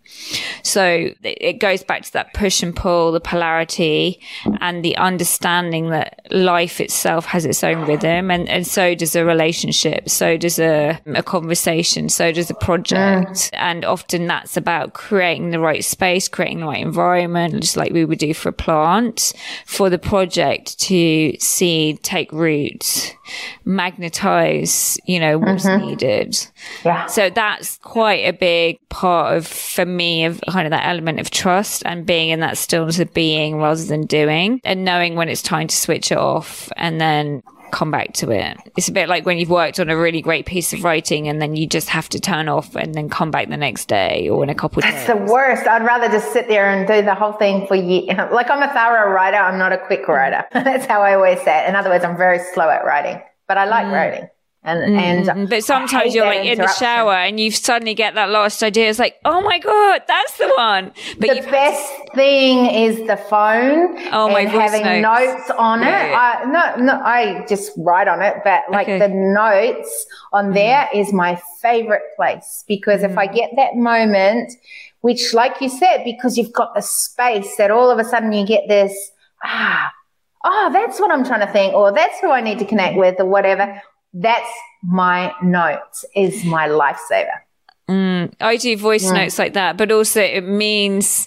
[0.63, 4.21] So it goes back to that push and pull, the polarity
[4.61, 9.25] and the understanding that life itself has its own rhythm and, and so does a
[9.25, 10.09] relationship.
[10.09, 12.09] So does a, a conversation.
[12.09, 13.29] So does a project.
[13.29, 13.51] Mm.
[13.55, 18.05] And often that's about creating the right space, creating the right environment, just like we
[18.05, 19.33] would do for a plant
[19.67, 23.17] for the project to seed, take root,
[23.65, 25.87] magnetize, you know, what's mm-hmm.
[25.87, 26.37] needed.
[26.85, 27.07] Yeah.
[27.07, 31.31] So that's quite a big part of, for me, of kind of that element of
[31.31, 35.43] trust and being in that stillness of being rather than doing and knowing when it's
[35.43, 38.57] time to switch it off and then come back to it.
[38.77, 41.41] It's a bit like when you've worked on a really great piece of writing and
[41.41, 44.43] then you just have to turn off and then come back the next day or
[44.43, 45.07] in a couple That's days.
[45.07, 45.67] That's the worst.
[45.67, 48.09] I'd rather just sit there and do the whole thing for years.
[48.39, 49.37] Like I'm a thorough writer.
[49.37, 50.45] I'm not a quick writer.
[50.53, 51.69] That's how I always say it.
[51.69, 53.93] In other words, I'm very slow at writing, but I like mm.
[53.93, 54.29] writing.
[54.65, 58.29] And, mm, and but sometimes you're like in the shower and you suddenly get that
[58.29, 58.91] lost idea.
[58.91, 60.93] It's like, oh my god, that's the one.
[61.19, 63.97] But the best thing is the phone.
[64.13, 66.15] Oh my having notes, notes on yeah, it.
[66.15, 68.99] I, no, no, I just write on it, but like okay.
[68.99, 70.55] the notes on mm.
[70.55, 73.11] there is my favorite place because mm.
[73.11, 73.35] if I mm.
[73.35, 74.53] get that moment,
[75.03, 78.45] which, like you said, because you've got the space, that all of a sudden you
[78.45, 79.13] get this
[79.45, 79.93] ah
[80.45, 83.21] oh, that's what I'm trying to think, or that's who I need to connect with,
[83.21, 83.81] or whatever
[84.21, 84.51] that's
[84.83, 87.41] my notes is my lifesaver.
[87.89, 89.15] Mm, I do voice mm.
[89.15, 91.27] notes like that, but also it means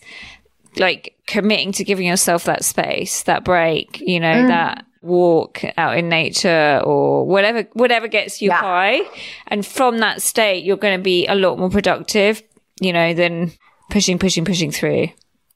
[0.78, 4.48] like committing to giving yourself that space, that break, you know, mm.
[4.48, 8.60] that walk out in nature or whatever, whatever gets you yeah.
[8.60, 9.02] high.
[9.48, 12.44] And from that state, you're going to be a lot more productive,
[12.80, 13.52] you know, than
[13.89, 15.10] pushing, pushing, pushing through.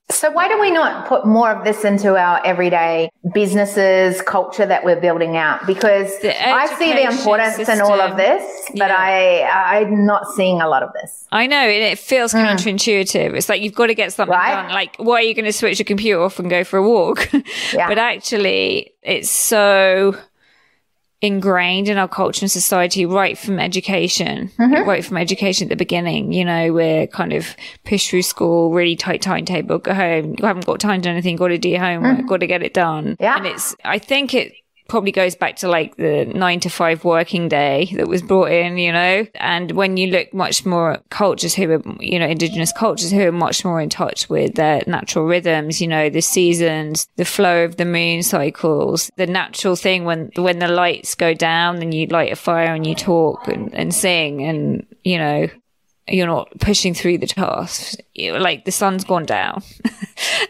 [0.10, 4.84] So, why do we not put more of this into our everyday businesses, culture that
[4.86, 5.66] we're building out?
[5.66, 9.52] Because I see the importance system, in all of this, but yeah.
[9.66, 11.28] I, I'm not seeing a lot of this.
[11.32, 12.46] I know, and it feels mm.
[12.46, 13.34] counterintuitive.
[13.34, 14.68] It's like you've got to get something right?
[14.68, 14.72] done.
[14.72, 17.30] Like, why are you going to switch your computer off and go for a walk?
[17.74, 17.88] Yeah.
[17.88, 20.16] but actually, it's so
[21.26, 24.88] ingrained in our culture and society right from education, mm-hmm.
[24.88, 26.32] right from education at the beginning.
[26.32, 30.36] You know, we're kind of pushed through school, really tight timetable, go home.
[30.38, 32.28] You haven't got time to do anything, got to do your homework, mm-hmm.
[32.28, 33.18] got to get it done.
[33.20, 33.38] Yeah.
[33.38, 34.54] And it's, I think it,
[34.88, 38.78] probably goes back to like the nine to five working day that was brought in,
[38.78, 39.26] you know.
[39.36, 43.22] And when you look much more at cultures who are, you know, indigenous cultures who
[43.22, 47.64] are much more in touch with their natural rhythms, you know, the seasons, the flow
[47.64, 52.08] of the moon cycles, the natural thing when, when the lights go down and you
[52.08, 55.48] light a fire and you talk and, and sing and, you know,
[56.08, 57.98] you're not pushing through the tasks.
[58.14, 59.64] You're like the sun's gone down.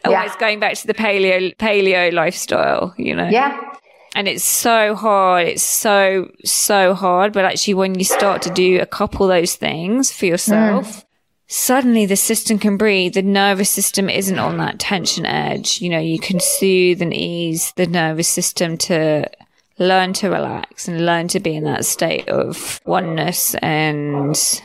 [0.05, 0.25] yeah.
[0.25, 3.29] it's going back to the paleo paleo lifestyle, you know.
[3.29, 3.74] Yeah
[4.15, 5.49] and it's so hard.
[5.49, 7.33] It's so, so hard.
[7.33, 11.03] But actually, when you start to do a couple of those things for yourself, mm.
[11.47, 13.15] suddenly the system can breathe.
[13.15, 15.81] The nervous system isn't on that tension edge.
[15.81, 19.29] You know, you can soothe and ease the nervous system to
[19.77, 24.61] learn to relax and learn to be in that state of oneness and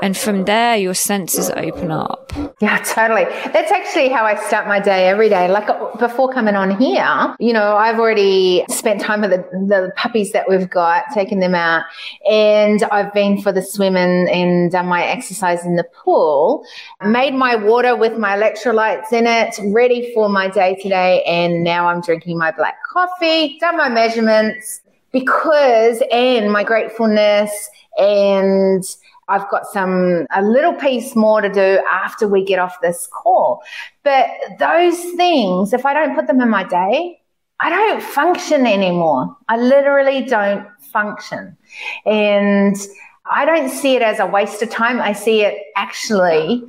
[0.00, 2.32] and from there, your senses open up.
[2.60, 3.24] Yeah, totally.
[3.52, 5.48] That's actually how I start my day every day.
[5.48, 9.92] Like uh, before coming on here, you know, I've already spent time with the, the
[9.96, 11.84] puppies that we've got, taken them out,
[12.30, 16.64] and I've been for the swim and, and done my exercise in the pool,
[17.04, 21.22] made my water with my electrolytes in it, ready for my day today.
[21.24, 24.80] And now I'm drinking my black coffee, done my measurements
[25.12, 28.84] because, and my gratefulness and
[29.28, 33.62] I've got some, a little piece more to do after we get off this call.
[34.02, 37.20] But those things, if I don't put them in my day,
[37.60, 39.36] I don't function anymore.
[39.48, 41.56] I literally don't function.
[42.04, 42.76] And
[43.24, 45.00] I don't see it as a waste of time.
[45.00, 46.64] I see it actually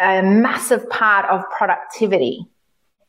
[0.00, 2.48] a massive part of productivity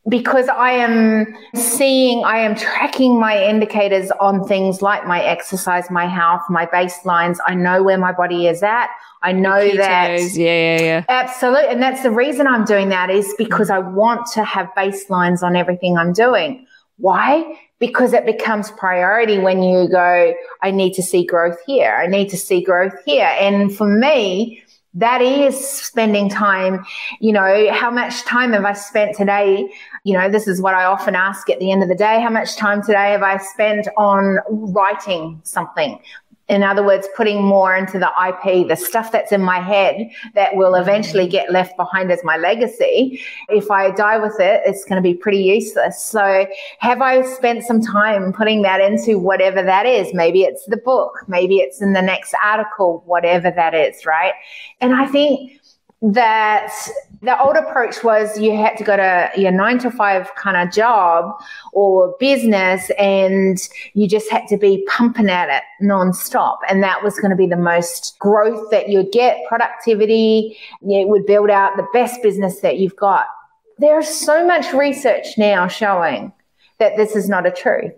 [0.08, 6.06] because I am seeing, I am tracking my indicators on things like my exercise, my
[6.06, 7.38] health, my baselines.
[7.44, 8.88] I know where my body is at.
[9.22, 10.20] I know that.
[10.34, 11.04] Yeah, yeah, yeah.
[11.08, 11.70] Absolutely.
[11.70, 15.56] And that's the reason I'm doing that is because I want to have baselines on
[15.56, 16.66] everything I'm doing.
[16.98, 17.58] Why?
[17.80, 21.94] Because it becomes priority when you go, I need to see growth here.
[22.00, 23.26] I need to see growth here.
[23.40, 24.62] And for me,
[24.96, 26.84] that is spending time.
[27.20, 29.68] You know, how much time have I spent today?
[30.06, 32.20] You know, this is what I often ask at the end of the day.
[32.20, 35.98] How much time today have I spent on writing something?
[36.48, 40.54] in other words, putting more into the IP, the stuff that's in my head that
[40.54, 40.82] will mm-hmm.
[40.82, 43.20] eventually get left behind as my legacy.
[43.48, 46.00] If I die with it, it's going to be pretty useless.
[46.00, 46.46] So
[46.78, 50.14] have I spent some time putting that into whatever that is?
[50.14, 51.14] Maybe it's the book.
[51.26, 54.34] Maybe it's in the next article, whatever that is, right?
[54.80, 55.60] And I think
[56.02, 56.72] that
[57.22, 60.72] the old approach was you had to go to your nine to five kind of
[60.72, 61.32] job
[61.72, 63.58] or business and
[63.94, 66.58] you just had to be pumping at it nonstop.
[66.68, 70.58] And that was going to be the most growth that you'd get, productivity.
[70.82, 73.26] It would build out the best business that you've got.
[73.78, 76.32] There's so much research now showing
[76.78, 77.92] that this is not a truth,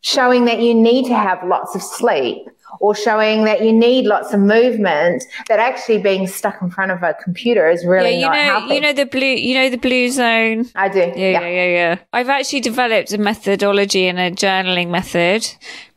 [0.00, 2.48] showing that you need to have lots of sleep
[2.80, 7.02] or showing that you need lots of movement that actually being stuck in front of
[7.02, 8.74] a computer is really yeah, you not know, helping.
[8.74, 10.66] You know the blue, you know the blue zone.
[10.74, 10.98] I do.
[10.98, 11.98] Yeah, yeah, yeah, yeah, yeah.
[12.12, 15.46] I've actually developed a methodology and a journaling method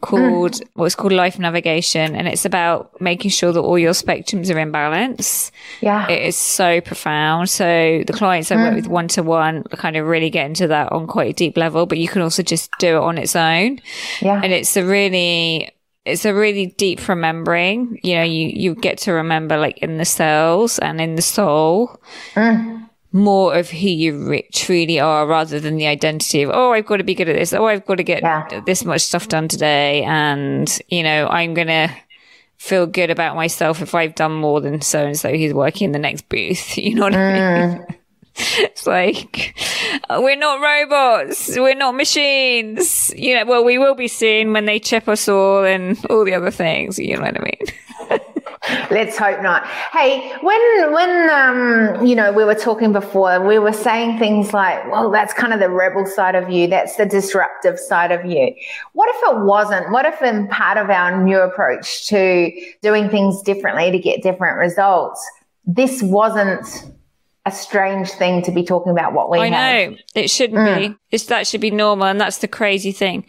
[0.01, 0.67] called mm.
[0.73, 4.71] what's called life navigation, and it's about making sure that all your spectrums are in
[4.71, 5.51] balance.
[5.81, 7.49] Yeah, it is so profound.
[7.49, 8.65] So the clients I mm.
[8.65, 11.57] work with one to one kind of really get into that on quite a deep
[11.57, 13.79] level, but you can also just do it on its own.
[14.21, 15.71] Yeah, and it's a really
[16.07, 17.99] it's a really deep remembering.
[18.01, 21.99] You know, you, you get to remember like in the cells and in the soul.
[22.35, 22.89] Mm.
[23.11, 26.97] More of who you re- truly are rather than the identity of, oh, I've got
[26.97, 27.53] to be good at this.
[27.53, 28.61] Oh, I've got to get yeah.
[28.65, 30.03] this much stuff done today.
[30.03, 31.89] And, you know, I'm going to
[32.57, 35.91] feel good about myself if I've done more than so and so who's working in
[35.91, 36.77] the next booth.
[36.87, 37.17] You know what mm.
[37.17, 37.85] I mean?
[38.59, 39.57] it's like
[40.09, 44.79] we're not robots we're not machines you know well we will be soon when they
[44.79, 48.19] chip us all and all the other things you know what i mean
[48.91, 49.65] Let's hope not.
[49.65, 54.91] Hey, when when um you know we were talking before, we were saying things like,
[54.91, 56.67] "Well, that's kind of the rebel side of you.
[56.67, 58.53] That's the disruptive side of you."
[58.93, 59.91] What if it wasn't?
[59.91, 64.57] What if in part of our new approach to doing things differently to get different
[64.57, 65.25] results,
[65.65, 66.65] this wasn't
[67.47, 69.91] a strange thing to be talking about what we I have.
[69.91, 70.77] know it shouldn't mm.
[70.77, 70.95] be.
[71.11, 73.25] It's that should be normal, and that's the crazy thing.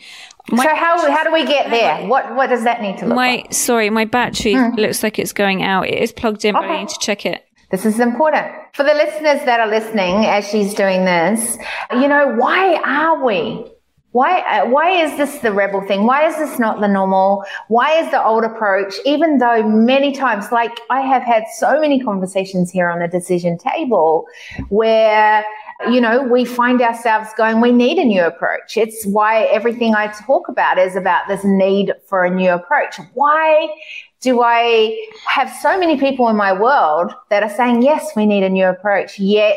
[0.50, 2.06] My, so how how do we get there?
[2.06, 3.52] What what does that need to look my, like?
[3.52, 4.76] Sorry, my battery mm.
[4.76, 5.88] looks like it's going out.
[5.88, 6.66] It is plugged in, okay.
[6.66, 7.44] but I need to check it.
[7.70, 8.46] This is important.
[8.72, 11.58] For the listeners that are listening as she's doing this,
[11.92, 13.70] you know, why are we?
[14.12, 16.06] Why, uh, why is this the rebel thing?
[16.06, 17.44] Why is this not the normal?
[17.68, 22.00] Why is the old approach, even though many times, like I have had so many
[22.00, 24.26] conversations here on the decision table
[24.70, 25.44] where
[25.86, 28.76] you know, we find ourselves going, we need a new approach.
[28.76, 32.96] It's why everything I talk about is about this need for a new approach.
[33.14, 33.68] Why
[34.20, 34.98] do I
[35.28, 38.66] have so many people in my world that are saying, yes, we need a new
[38.66, 39.56] approach, yet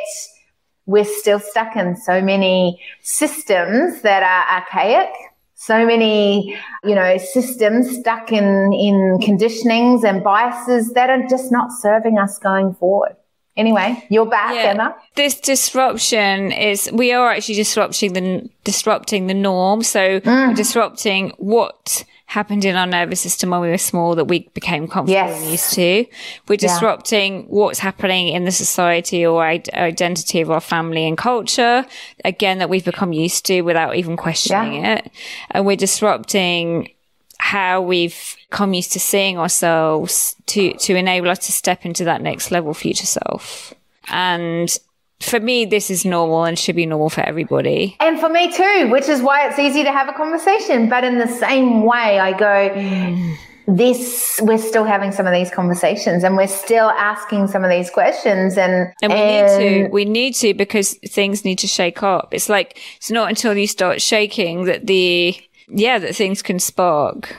[0.91, 5.09] we're still stuck in so many systems that are archaic,
[5.55, 11.71] so many, you know, systems stuck in, in conditionings and biases that are just not
[11.71, 13.15] serving us going forward.
[13.57, 14.71] Anyway, you're back, yeah.
[14.71, 14.95] Emma.
[15.15, 19.83] This disruption is we are actually disrupting the disrupting the norm.
[19.83, 20.55] So mm.
[20.55, 25.11] disrupting what happened in our nervous system when we were small that we became comfortable
[25.11, 25.41] yes.
[25.41, 26.05] and used to.
[26.47, 27.45] We're disrupting yeah.
[27.49, 31.85] what's happening in the society or identity of our family and culture.
[32.23, 34.99] Again, that we've become used to without even questioning yeah.
[34.99, 35.11] it.
[35.49, 36.93] And we're disrupting
[37.37, 42.21] how we've come used to seeing ourselves to, to enable us to step into that
[42.21, 43.73] next level future self.
[44.07, 44.73] And
[45.21, 47.95] for me, this is normal and should be normal for everybody.
[47.99, 50.89] And for me too, which is why it's easy to have a conversation.
[50.89, 53.37] But in the same way, I go, mm.
[53.67, 57.89] this, we're still having some of these conversations and we're still asking some of these
[57.89, 58.57] questions.
[58.57, 62.33] And, and we and need to, we need to because things need to shake up.
[62.33, 67.35] It's like, it's not until you start shaking that the, yeah, that things can spark.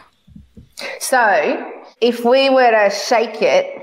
[1.00, 3.81] So, if we were to shake it,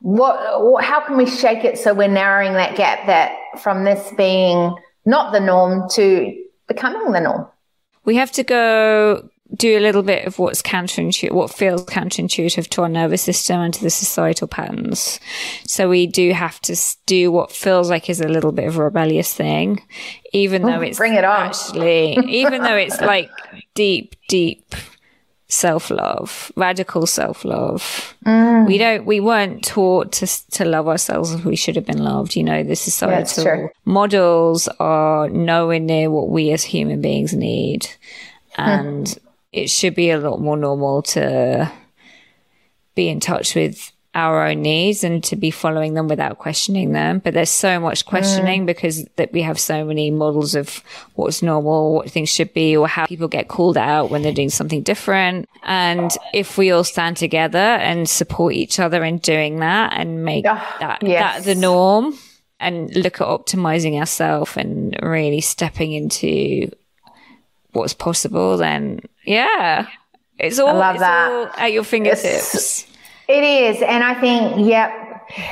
[0.00, 4.74] what, how can we shake it so we're narrowing that gap that from this being
[5.04, 6.34] not the norm to
[6.66, 7.48] becoming the norm?
[8.04, 12.82] We have to go do a little bit of what's counterintuitive, what feels counterintuitive to
[12.82, 15.18] our nervous system and to the societal patterns.
[15.66, 16.76] So we do have to
[17.06, 19.82] do what feels like is a little bit of a rebellious thing,
[20.32, 21.46] even though it's bring it on.
[21.48, 23.30] Actually, even though it's like
[23.74, 24.74] deep, deep
[25.48, 28.14] self love, radical self love.
[28.24, 28.66] Mm.
[28.66, 32.36] We don't, we weren't taught to to love ourselves as we should have been loved.
[32.36, 37.86] You know, the societal yeah, models are nowhere near what we as human beings need,
[38.54, 38.60] hmm.
[38.60, 39.18] and
[39.52, 41.72] it should be a lot more normal to
[42.94, 47.18] be in touch with our own needs and to be following them without questioning them.
[47.18, 48.66] But there's so much questioning mm.
[48.66, 50.82] because that we have so many models of
[51.14, 54.50] what's normal, what things should be, or how people get called out when they're doing
[54.50, 55.48] something different.
[55.62, 60.46] And if we all stand together and support each other in doing that and make
[60.48, 61.36] oh, that, yes.
[61.36, 62.14] that the norm
[62.58, 66.70] and look at optimizing ourselves and really stepping into
[67.72, 69.86] what's possible, then yeah,
[70.38, 72.54] it's all, it's all at your fingertips.
[72.54, 72.87] It's,
[73.28, 73.82] it is.
[73.82, 75.04] And I think, yep.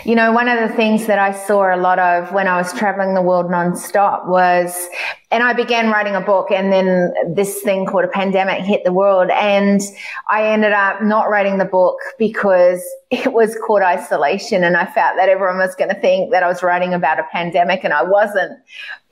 [0.06, 2.72] You know, one of the things that I saw a lot of when I was
[2.72, 4.88] traveling the world nonstop was,
[5.30, 8.92] and I began writing a book and then this thing called a pandemic hit the
[8.94, 9.28] world.
[9.28, 9.82] And
[10.30, 14.64] I ended up not writing the book because it was called isolation.
[14.64, 17.24] And I felt that everyone was going to think that I was writing about a
[17.30, 18.58] pandemic and I wasn't.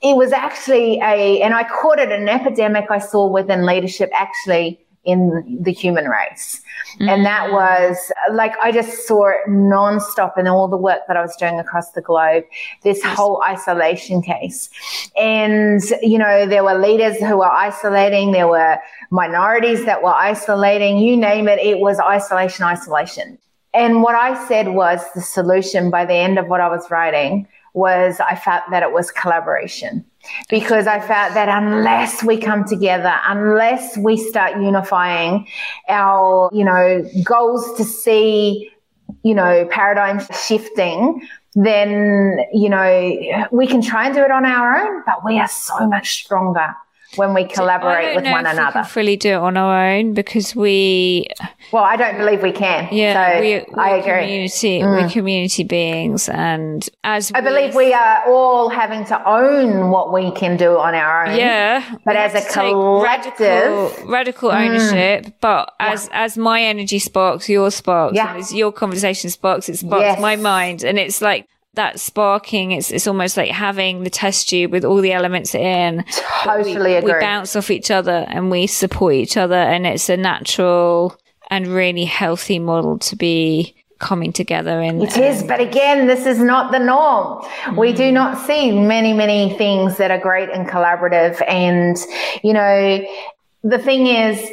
[0.01, 4.79] It was actually a, and I called it an epidemic I saw within leadership actually
[5.05, 6.61] in the human race.
[6.95, 7.09] Mm-hmm.
[7.09, 7.53] And that mm.
[7.53, 11.59] was like, I just saw it nonstop in all the work that I was doing
[11.59, 12.43] across the globe,
[12.83, 14.69] this whole isolation case.
[15.15, 18.77] And, you know, there were leaders who were isolating, there were
[19.11, 23.37] minorities that were isolating, you name it, it was isolation, isolation.
[23.73, 27.47] And what I said was the solution by the end of what I was writing
[27.73, 30.05] was I felt that it was collaboration
[30.49, 35.47] because I felt that unless we come together, unless we start unifying
[35.89, 38.71] our, you know, goals to see,
[39.23, 44.77] you know, paradigm shifting, then, you know, we can try and do it on our
[44.77, 46.75] own, but we are so much stronger
[47.17, 48.81] when we collaborate with one another.
[48.81, 51.27] We fully do it on our own because we.
[51.71, 52.87] Well, I don't believe we can.
[52.91, 54.25] Yeah, so we, I agree.
[54.25, 55.03] Community, mm.
[55.03, 60.31] We're community beings, and as I believe we are all having to own what we
[60.31, 61.37] can do on our own.
[61.37, 64.65] Yeah, but as a collective, radical, radical mm.
[64.65, 65.35] ownership.
[65.41, 66.23] But as yeah.
[66.23, 68.35] as my energy sparks, your sparks, yeah.
[68.35, 70.19] as your conversation sparks, it sparks yes.
[70.19, 74.71] my mind, and it's like that sparking it's it's almost like having the test tube
[74.71, 76.03] with all the elements in
[76.43, 77.13] totally we, agree.
[77.13, 81.15] we bounce off each other and we support each other and it's a natural
[81.49, 86.39] and really healthy model to be coming together and it is but again this is
[86.39, 87.77] not the norm mm.
[87.77, 88.13] we do mm.
[88.13, 91.97] not see many many things that are great and collaborative and
[92.43, 93.05] you know
[93.63, 94.51] the thing is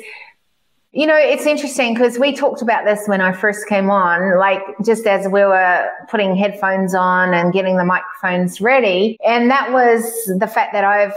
[0.94, 4.60] you know, it's interesting because we talked about this when I first came on, like
[4.84, 9.16] just as we were putting headphones on and getting the microphones ready.
[9.26, 10.02] And that was
[10.38, 11.14] the fact that I've,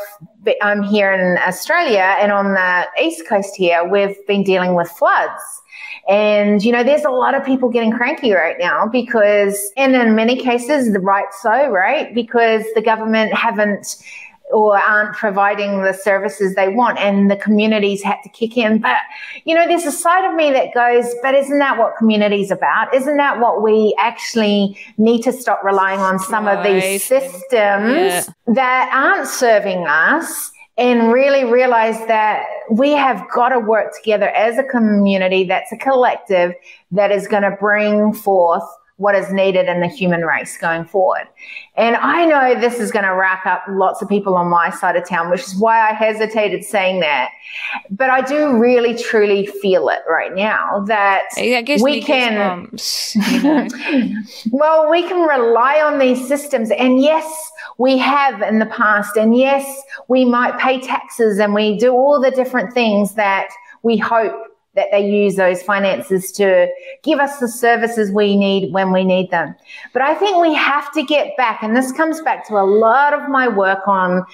[0.61, 5.41] I'm here in Australia and on the East Coast here, we've been dealing with floods.
[6.07, 10.15] And, you know, there's a lot of people getting cranky right now because, and in
[10.15, 12.13] many cases, the right so, right?
[12.13, 13.97] Because the government haven't
[14.51, 18.79] or aren't providing the services they want and the communities had to kick in.
[18.79, 18.97] But,
[19.43, 22.93] you know, there's a side of me that goes, but isn't that what communities about?
[22.93, 26.57] Isn't that what we actually need to stop relying on some right.
[26.57, 28.23] of these systems yeah.
[28.47, 30.51] that aren't serving us?
[30.77, 35.77] and really realize that we have got to work together as a community that's a
[35.77, 36.51] collective
[36.91, 38.65] that is going to bring forth
[38.97, 41.27] what is needed in the human race going forward.
[41.75, 44.95] And I know this is going to rack up lots of people on my side
[44.95, 47.31] of town, which is why I hesitated saying that.
[47.89, 51.23] But I do really truly feel it right now that
[51.81, 53.67] we can, bumps, you know?
[54.51, 56.71] well, we can rely on these systems.
[56.71, 59.17] And yes, we have in the past.
[59.17, 63.49] And yes, we might pay taxes and we do all the different things that
[63.83, 66.67] we hope that they use those finances to
[67.03, 69.55] give us the services we need when we need them.
[69.93, 73.13] But I think we have to get back, and this comes back to a lot
[73.13, 74.25] of my work on,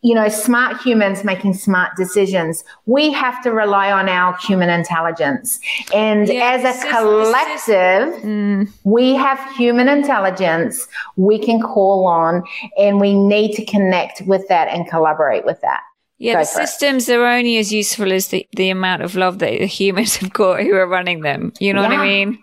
[0.00, 2.64] you know, smart humans making smart decisions.
[2.86, 5.60] We have to rely on our human intelligence.
[5.94, 8.70] And yeah, as a collective, mm.
[8.84, 12.42] we have human intelligence we can call on,
[12.78, 15.82] and we need to connect with that and collaborate with that.
[16.22, 17.18] Yeah, the systems it.
[17.18, 20.60] are only as useful as the, the amount of love that the humans have got
[20.60, 21.52] who are running them.
[21.58, 21.88] You know yeah.
[21.88, 22.38] what I mean?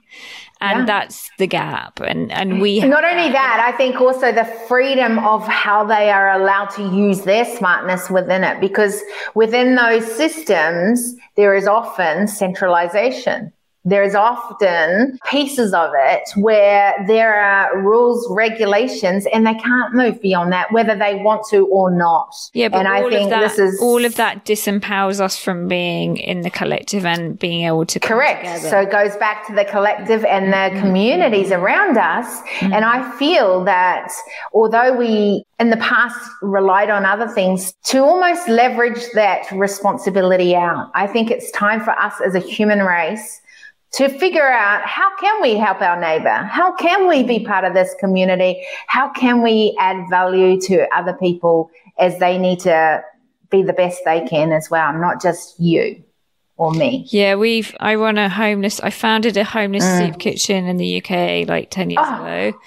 [0.60, 0.86] And yeah.
[0.86, 2.02] that's the gap.
[2.02, 6.32] And and we not only that, I think also the freedom of how they are
[6.32, 8.60] allowed to use their smartness within it.
[8.60, 9.02] Because
[9.34, 13.54] within those systems, there is often centralization
[13.86, 20.52] there's often pieces of it where there are rules, regulations, and they can't move beyond
[20.52, 22.36] that, whether they want to or not.
[22.54, 25.38] Yeah, but and all I think of that, this is all of that disempowers us
[25.38, 28.62] from being in the collective and being able to correct.
[28.62, 30.80] So it goes back to the collective and the mm-hmm.
[30.82, 32.28] communities around us.
[32.28, 32.74] Mm-hmm.
[32.74, 34.12] And I feel that
[34.54, 40.92] although we in the past relied on other things to almost leverage that responsibility out,
[40.96, 43.42] I think it's time for us as a human race
[43.92, 46.30] to figure out how can we help our neighbor?
[46.30, 48.64] How can we be part of this community?
[48.88, 53.04] How can we add value to other people as they need to
[53.50, 56.04] be the best they can as well, not just you
[56.58, 57.08] or me.
[57.10, 60.08] Yeah, we've I run a homeless I founded a homeless mm.
[60.08, 62.24] soup kitchen in the UK like 10 years oh.
[62.24, 62.58] ago.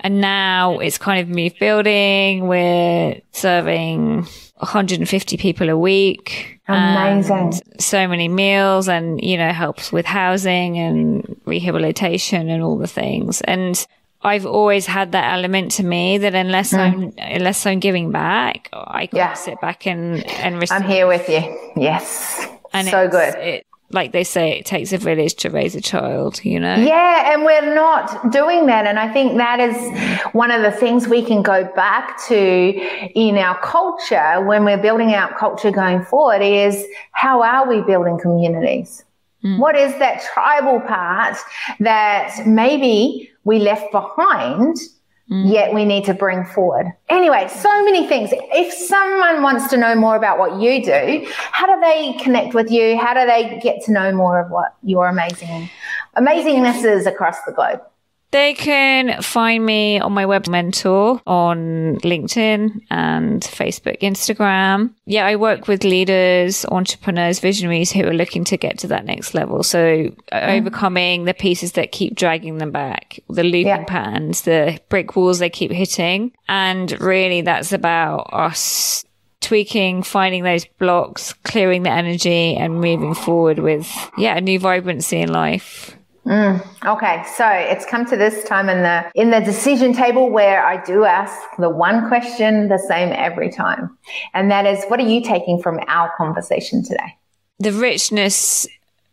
[0.00, 2.46] And now it's kind of moved building.
[2.46, 4.22] We're serving
[4.56, 6.57] 150 people a week.
[6.68, 7.52] Amazing.
[7.80, 13.40] So many meals and, you know, helps with housing and rehabilitation and all the things.
[13.42, 13.86] And
[14.22, 16.78] I've always had that element to me that unless mm.
[16.78, 19.34] I'm unless I'm giving back, I can't yeah.
[19.34, 20.76] sit back and and receive.
[20.76, 21.72] I'm here with you.
[21.76, 23.34] Yes, and so good.
[23.36, 26.74] It, like they say, it takes a village to raise a child, you know?
[26.74, 28.86] Yeah, and we're not doing that.
[28.86, 33.38] And I think that is one of the things we can go back to in
[33.38, 39.04] our culture when we're building our culture going forward is how are we building communities?
[39.42, 39.58] Mm.
[39.58, 41.38] What is that tribal part
[41.80, 44.76] that maybe we left behind
[45.30, 45.52] Mm.
[45.52, 46.86] Yet we need to bring forward.
[47.10, 48.30] Anyway, so many things.
[48.32, 52.70] If someone wants to know more about what you do, how do they connect with
[52.70, 52.96] you?
[52.96, 55.68] How do they get to know more of what your amazing
[56.16, 57.80] amazingness is across the globe?
[58.30, 64.92] They can find me on my web mentor on LinkedIn and Facebook, Instagram.
[65.06, 69.32] Yeah, I work with leaders, entrepreneurs, visionaries who are looking to get to that next
[69.32, 69.62] level.
[69.62, 70.14] So mm.
[70.32, 73.84] overcoming the pieces that keep dragging them back, the looping yeah.
[73.84, 76.32] patterns, the brick walls they keep hitting.
[76.48, 79.06] And really that's about us
[79.40, 85.18] tweaking, finding those blocks, clearing the energy and moving forward with, yeah, a new vibrancy
[85.20, 85.96] in life.
[86.28, 90.62] Mm, okay, so it's come to this time in the in the decision table where
[90.62, 93.96] I do ask the one question the same every time,
[94.34, 97.16] and that is, what are you taking from our conversation today?
[97.60, 98.66] The richness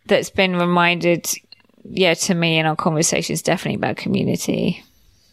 [0.07, 1.29] that's been reminded,
[1.85, 4.83] yeah, to me in our conversation is definitely about community.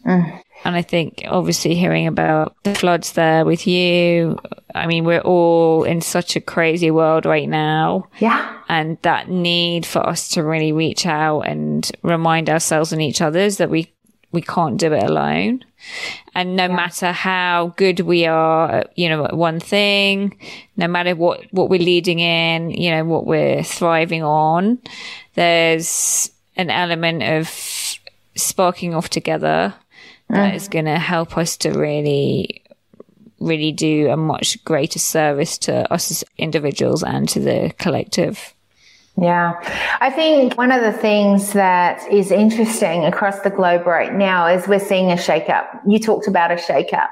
[0.05, 0.41] Mm.
[0.63, 4.39] And I think obviously hearing about the floods there with you,
[4.73, 8.07] I mean, we're all in such a crazy world right now.
[8.19, 8.57] Yeah.
[8.69, 13.57] And that need for us to really reach out and remind ourselves and each others
[13.57, 13.93] that we,
[14.31, 15.63] we can't do it alone.
[16.33, 16.75] And no yeah.
[16.75, 20.37] matter how good we are, you know, at one thing,
[20.75, 24.79] no matter what, what we're leading in, you know, what we're thriving on,
[25.35, 27.99] there's an element of
[28.35, 29.73] sparking off together
[30.29, 30.55] that mm.
[30.55, 32.62] is going to help us to really
[33.43, 38.53] really do a much greater service to us as individuals and to the collective.
[39.15, 39.53] Yeah.
[40.01, 44.67] I think one of the things that is interesting across the globe right now is
[44.67, 45.67] we're seeing a shakeup.
[45.87, 47.09] You talked about a shakeup.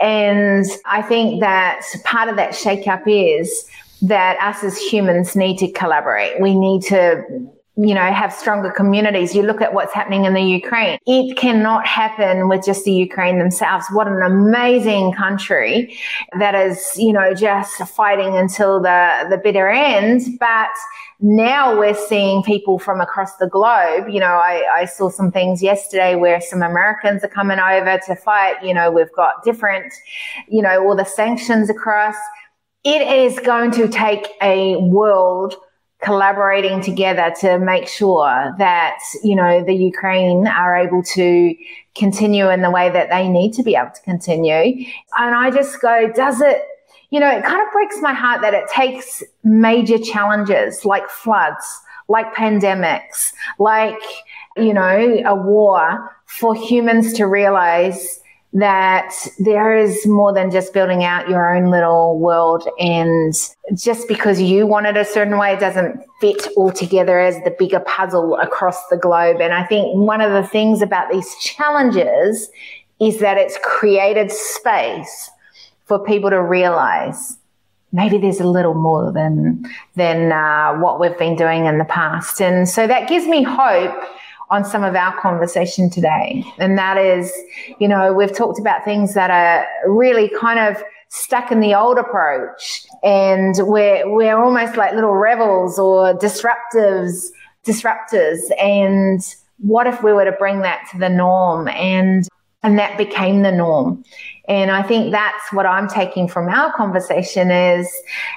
[0.00, 3.68] And I think that part of that shakeup is
[4.00, 6.40] that us as humans need to collaborate.
[6.40, 7.22] We need to
[7.76, 9.34] you know, have stronger communities.
[9.34, 10.98] You look at what's happening in the Ukraine.
[11.06, 13.86] It cannot happen with just the Ukraine themselves.
[13.90, 15.98] What an amazing country
[16.38, 20.38] that is, you know, just fighting until the, the bitter end.
[20.38, 20.70] But
[21.20, 24.08] now we're seeing people from across the globe.
[24.08, 28.14] You know, I, I saw some things yesterday where some Americans are coming over to
[28.14, 28.62] fight.
[28.62, 29.92] You know, we've got different,
[30.48, 32.16] you know, all the sanctions across.
[32.84, 35.56] It is going to take a world
[36.04, 41.54] collaborating together to make sure that, you know, the Ukraine are able to
[41.94, 44.86] continue in the way that they need to be able to continue.
[45.18, 46.62] And I just go, does it,
[47.08, 51.64] you know, it kind of breaks my heart that it takes major challenges like floods,
[52.08, 54.02] like pandemics, like,
[54.56, 58.20] you know, a war for humans to realize
[58.54, 62.66] that there is more than just building out your own little world.
[62.78, 63.34] And
[63.74, 67.80] just because you want it a certain way doesn't fit all together as the bigger
[67.80, 69.40] puzzle across the globe.
[69.40, 72.48] And I think one of the things about these challenges
[73.00, 75.30] is that it's created space
[75.86, 77.36] for people to realize
[77.92, 79.64] maybe there's a little more than
[79.96, 82.40] than uh, what we've been doing in the past.
[82.40, 83.96] And so that gives me hope
[84.50, 86.44] on some of our conversation today.
[86.58, 87.32] And that is,
[87.78, 91.96] you know, we've talked about things that are really kind of stuck in the old
[91.96, 97.30] approach and we're, we're almost like little rebels or disruptives,
[97.64, 98.40] disruptors.
[98.60, 99.20] And
[99.58, 102.28] what if we were to bring that to the norm and,
[102.62, 104.04] and that became the norm?
[104.48, 107.90] And I think that's what I'm taking from our conversation is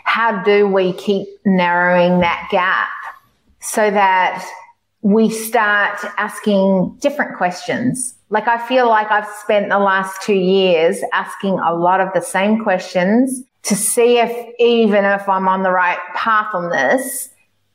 [0.04, 2.90] how do we keep narrowing that gap
[3.60, 4.48] so that
[5.02, 8.16] we start asking different questions.
[8.30, 12.22] Like I feel like I've spent the last two years asking a lot of the
[12.22, 17.30] same questions to see if even if I'm on the right path on this.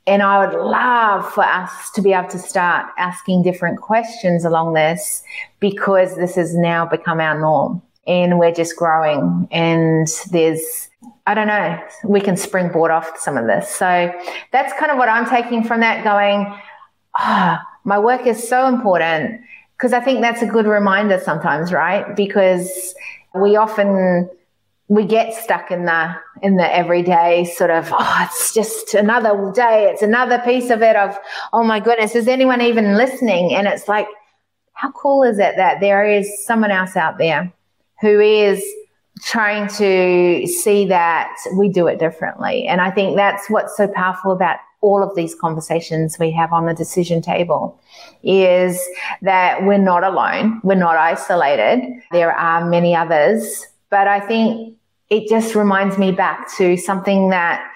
[0.05, 4.75] And I would love for us to be able to start asking different questions along
[4.75, 5.23] this
[5.61, 10.89] because this has now become our norm and we're just growing and there's
[11.27, 13.68] I don't know, we can springboard off some of this.
[13.68, 14.12] So
[14.51, 16.53] that's kind of what I'm taking from that going,
[17.16, 19.40] ah, my work is so important
[19.76, 22.14] because I think that's a good reminder sometimes, right?
[22.14, 22.94] Because
[23.34, 24.30] we often
[24.88, 29.88] we get stuck in the in the everyday sort of oh it's just another day
[29.90, 31.16] it's another piece of it of
[31.54, 34.06] oh my goodness is anyone even listening and it's like
[34.74, 37.50] how cool is it that there is someone else out there
[38.02, 38.62] who is
[39.22, 44.32] trying to see that we do it differently and i think that's what's so powerful
[44.32, 47.80] about all of these conversations we have on the decision table
[48.22, 48.78] is
[49.22, 50.61] that we're not alone.
[50.62, 51.80] We're not isolated.
[52.11, 54.76] There are many others, but I think
[55.09, 57.66] it just reminds me back to something that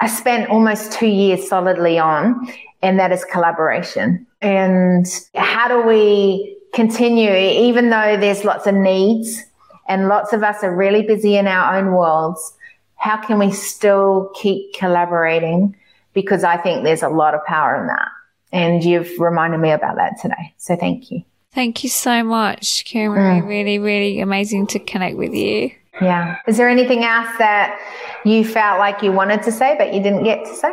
[0.00, 2.48] I spent almost two years solidly on,
[2.82, 4.26] and that is collaboration.
[4.40, 9.42] And how do we continue, even though there's lots of needs
[9.88, 12.54] and lots of us are really busy in our own worlds,
[12.96, 15.74] how can we still keep collaborating?
[16.12, 18.08] Because I think there's a lot of power in that.
[18.50, 20.54] And you've reminded me about that today.
[20.56, 21.22] So thank you.
[21.52, 23.42] Thank you so much, Karen.
[23.42, 23.48] Mm.
[23.48, 25.70] Really, really amazing to connect with you.
[26.00, 26.36] Yeah.
[26.46, 27.78] Is there anything else that
[28.24, 30.72] you felt like you wanted to say but you didn't get to say?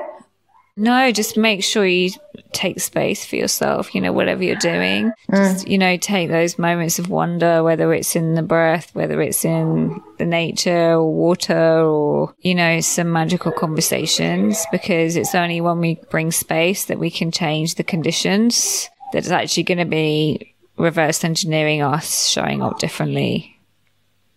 [0.78, 2.11] No, just make sure you
[2.51, 5.11] take space for yourself, you know, whatever you're doing.
[5.32, 5.53] Mm.
[5.53, 9.45] Just, you know, take those moments of wonder, whether it's in the breath, whether it's
[9.45, 15.80] in the nature or water or, you know, some magical conversations, because it's only when
[15.80, 21.23] we bring space that we can change the conditions that's actually going to be reverse
[21.23, 23.57] engineering us showing up differently.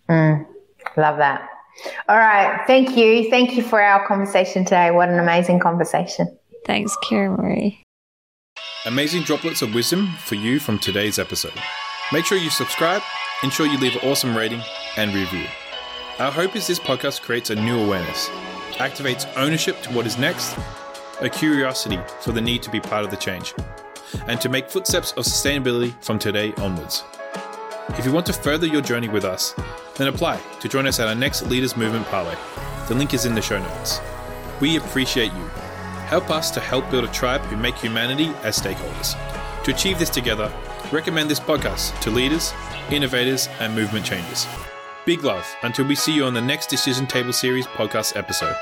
[0.08, 0.46] Mm.
[0.96, 1.48] Love that.
[2.08, 2.64] All right.
[2.66, 3.30] Thank you.
[3.30, 4.90] Thank you for our conversation today.
[4.90, 6.36] What an amazing conversation.
[6.66, 7.78] Thanks, Kiri-Maree.
[8.86, 11.52] Amazing droplets of wisdom for you from today's episode.
[12.12, 13.02] Make sure you subscribe,
[13.42, 14.62] ensure you leave an awesome rating
[14.96, 15.44] and review.
[16.18, 18.28] Our hope is this podcast creates a new awareness,
[18.74, 20.56] activates ownership to what is next,
[21.20, 23.54] a curiosity for the need to be part of the change,
[24.26, 27.04] and to make footsteps of sustainability from today onwards.
[27.96, 29.54] If you want to further your journey with us,
[29.96, 32.36] then apply to join us at our next Leaders Movement Parlay.
[32.86, 34.00] The link is in the show notes.
[34.60, 35.46] We appreciate you.
[36.06, 39.14] Help us to help build a tribe who make humanity as stakeholders.
[39.64, 40.52] To achieve this together,
[40.92, 42.52] recommend this podcast to leaders,
[42.90, 44.46] innovators, and movement changers.
[45.04, 48.56] Big love until we see you on the next Decision Table Series podcast episode.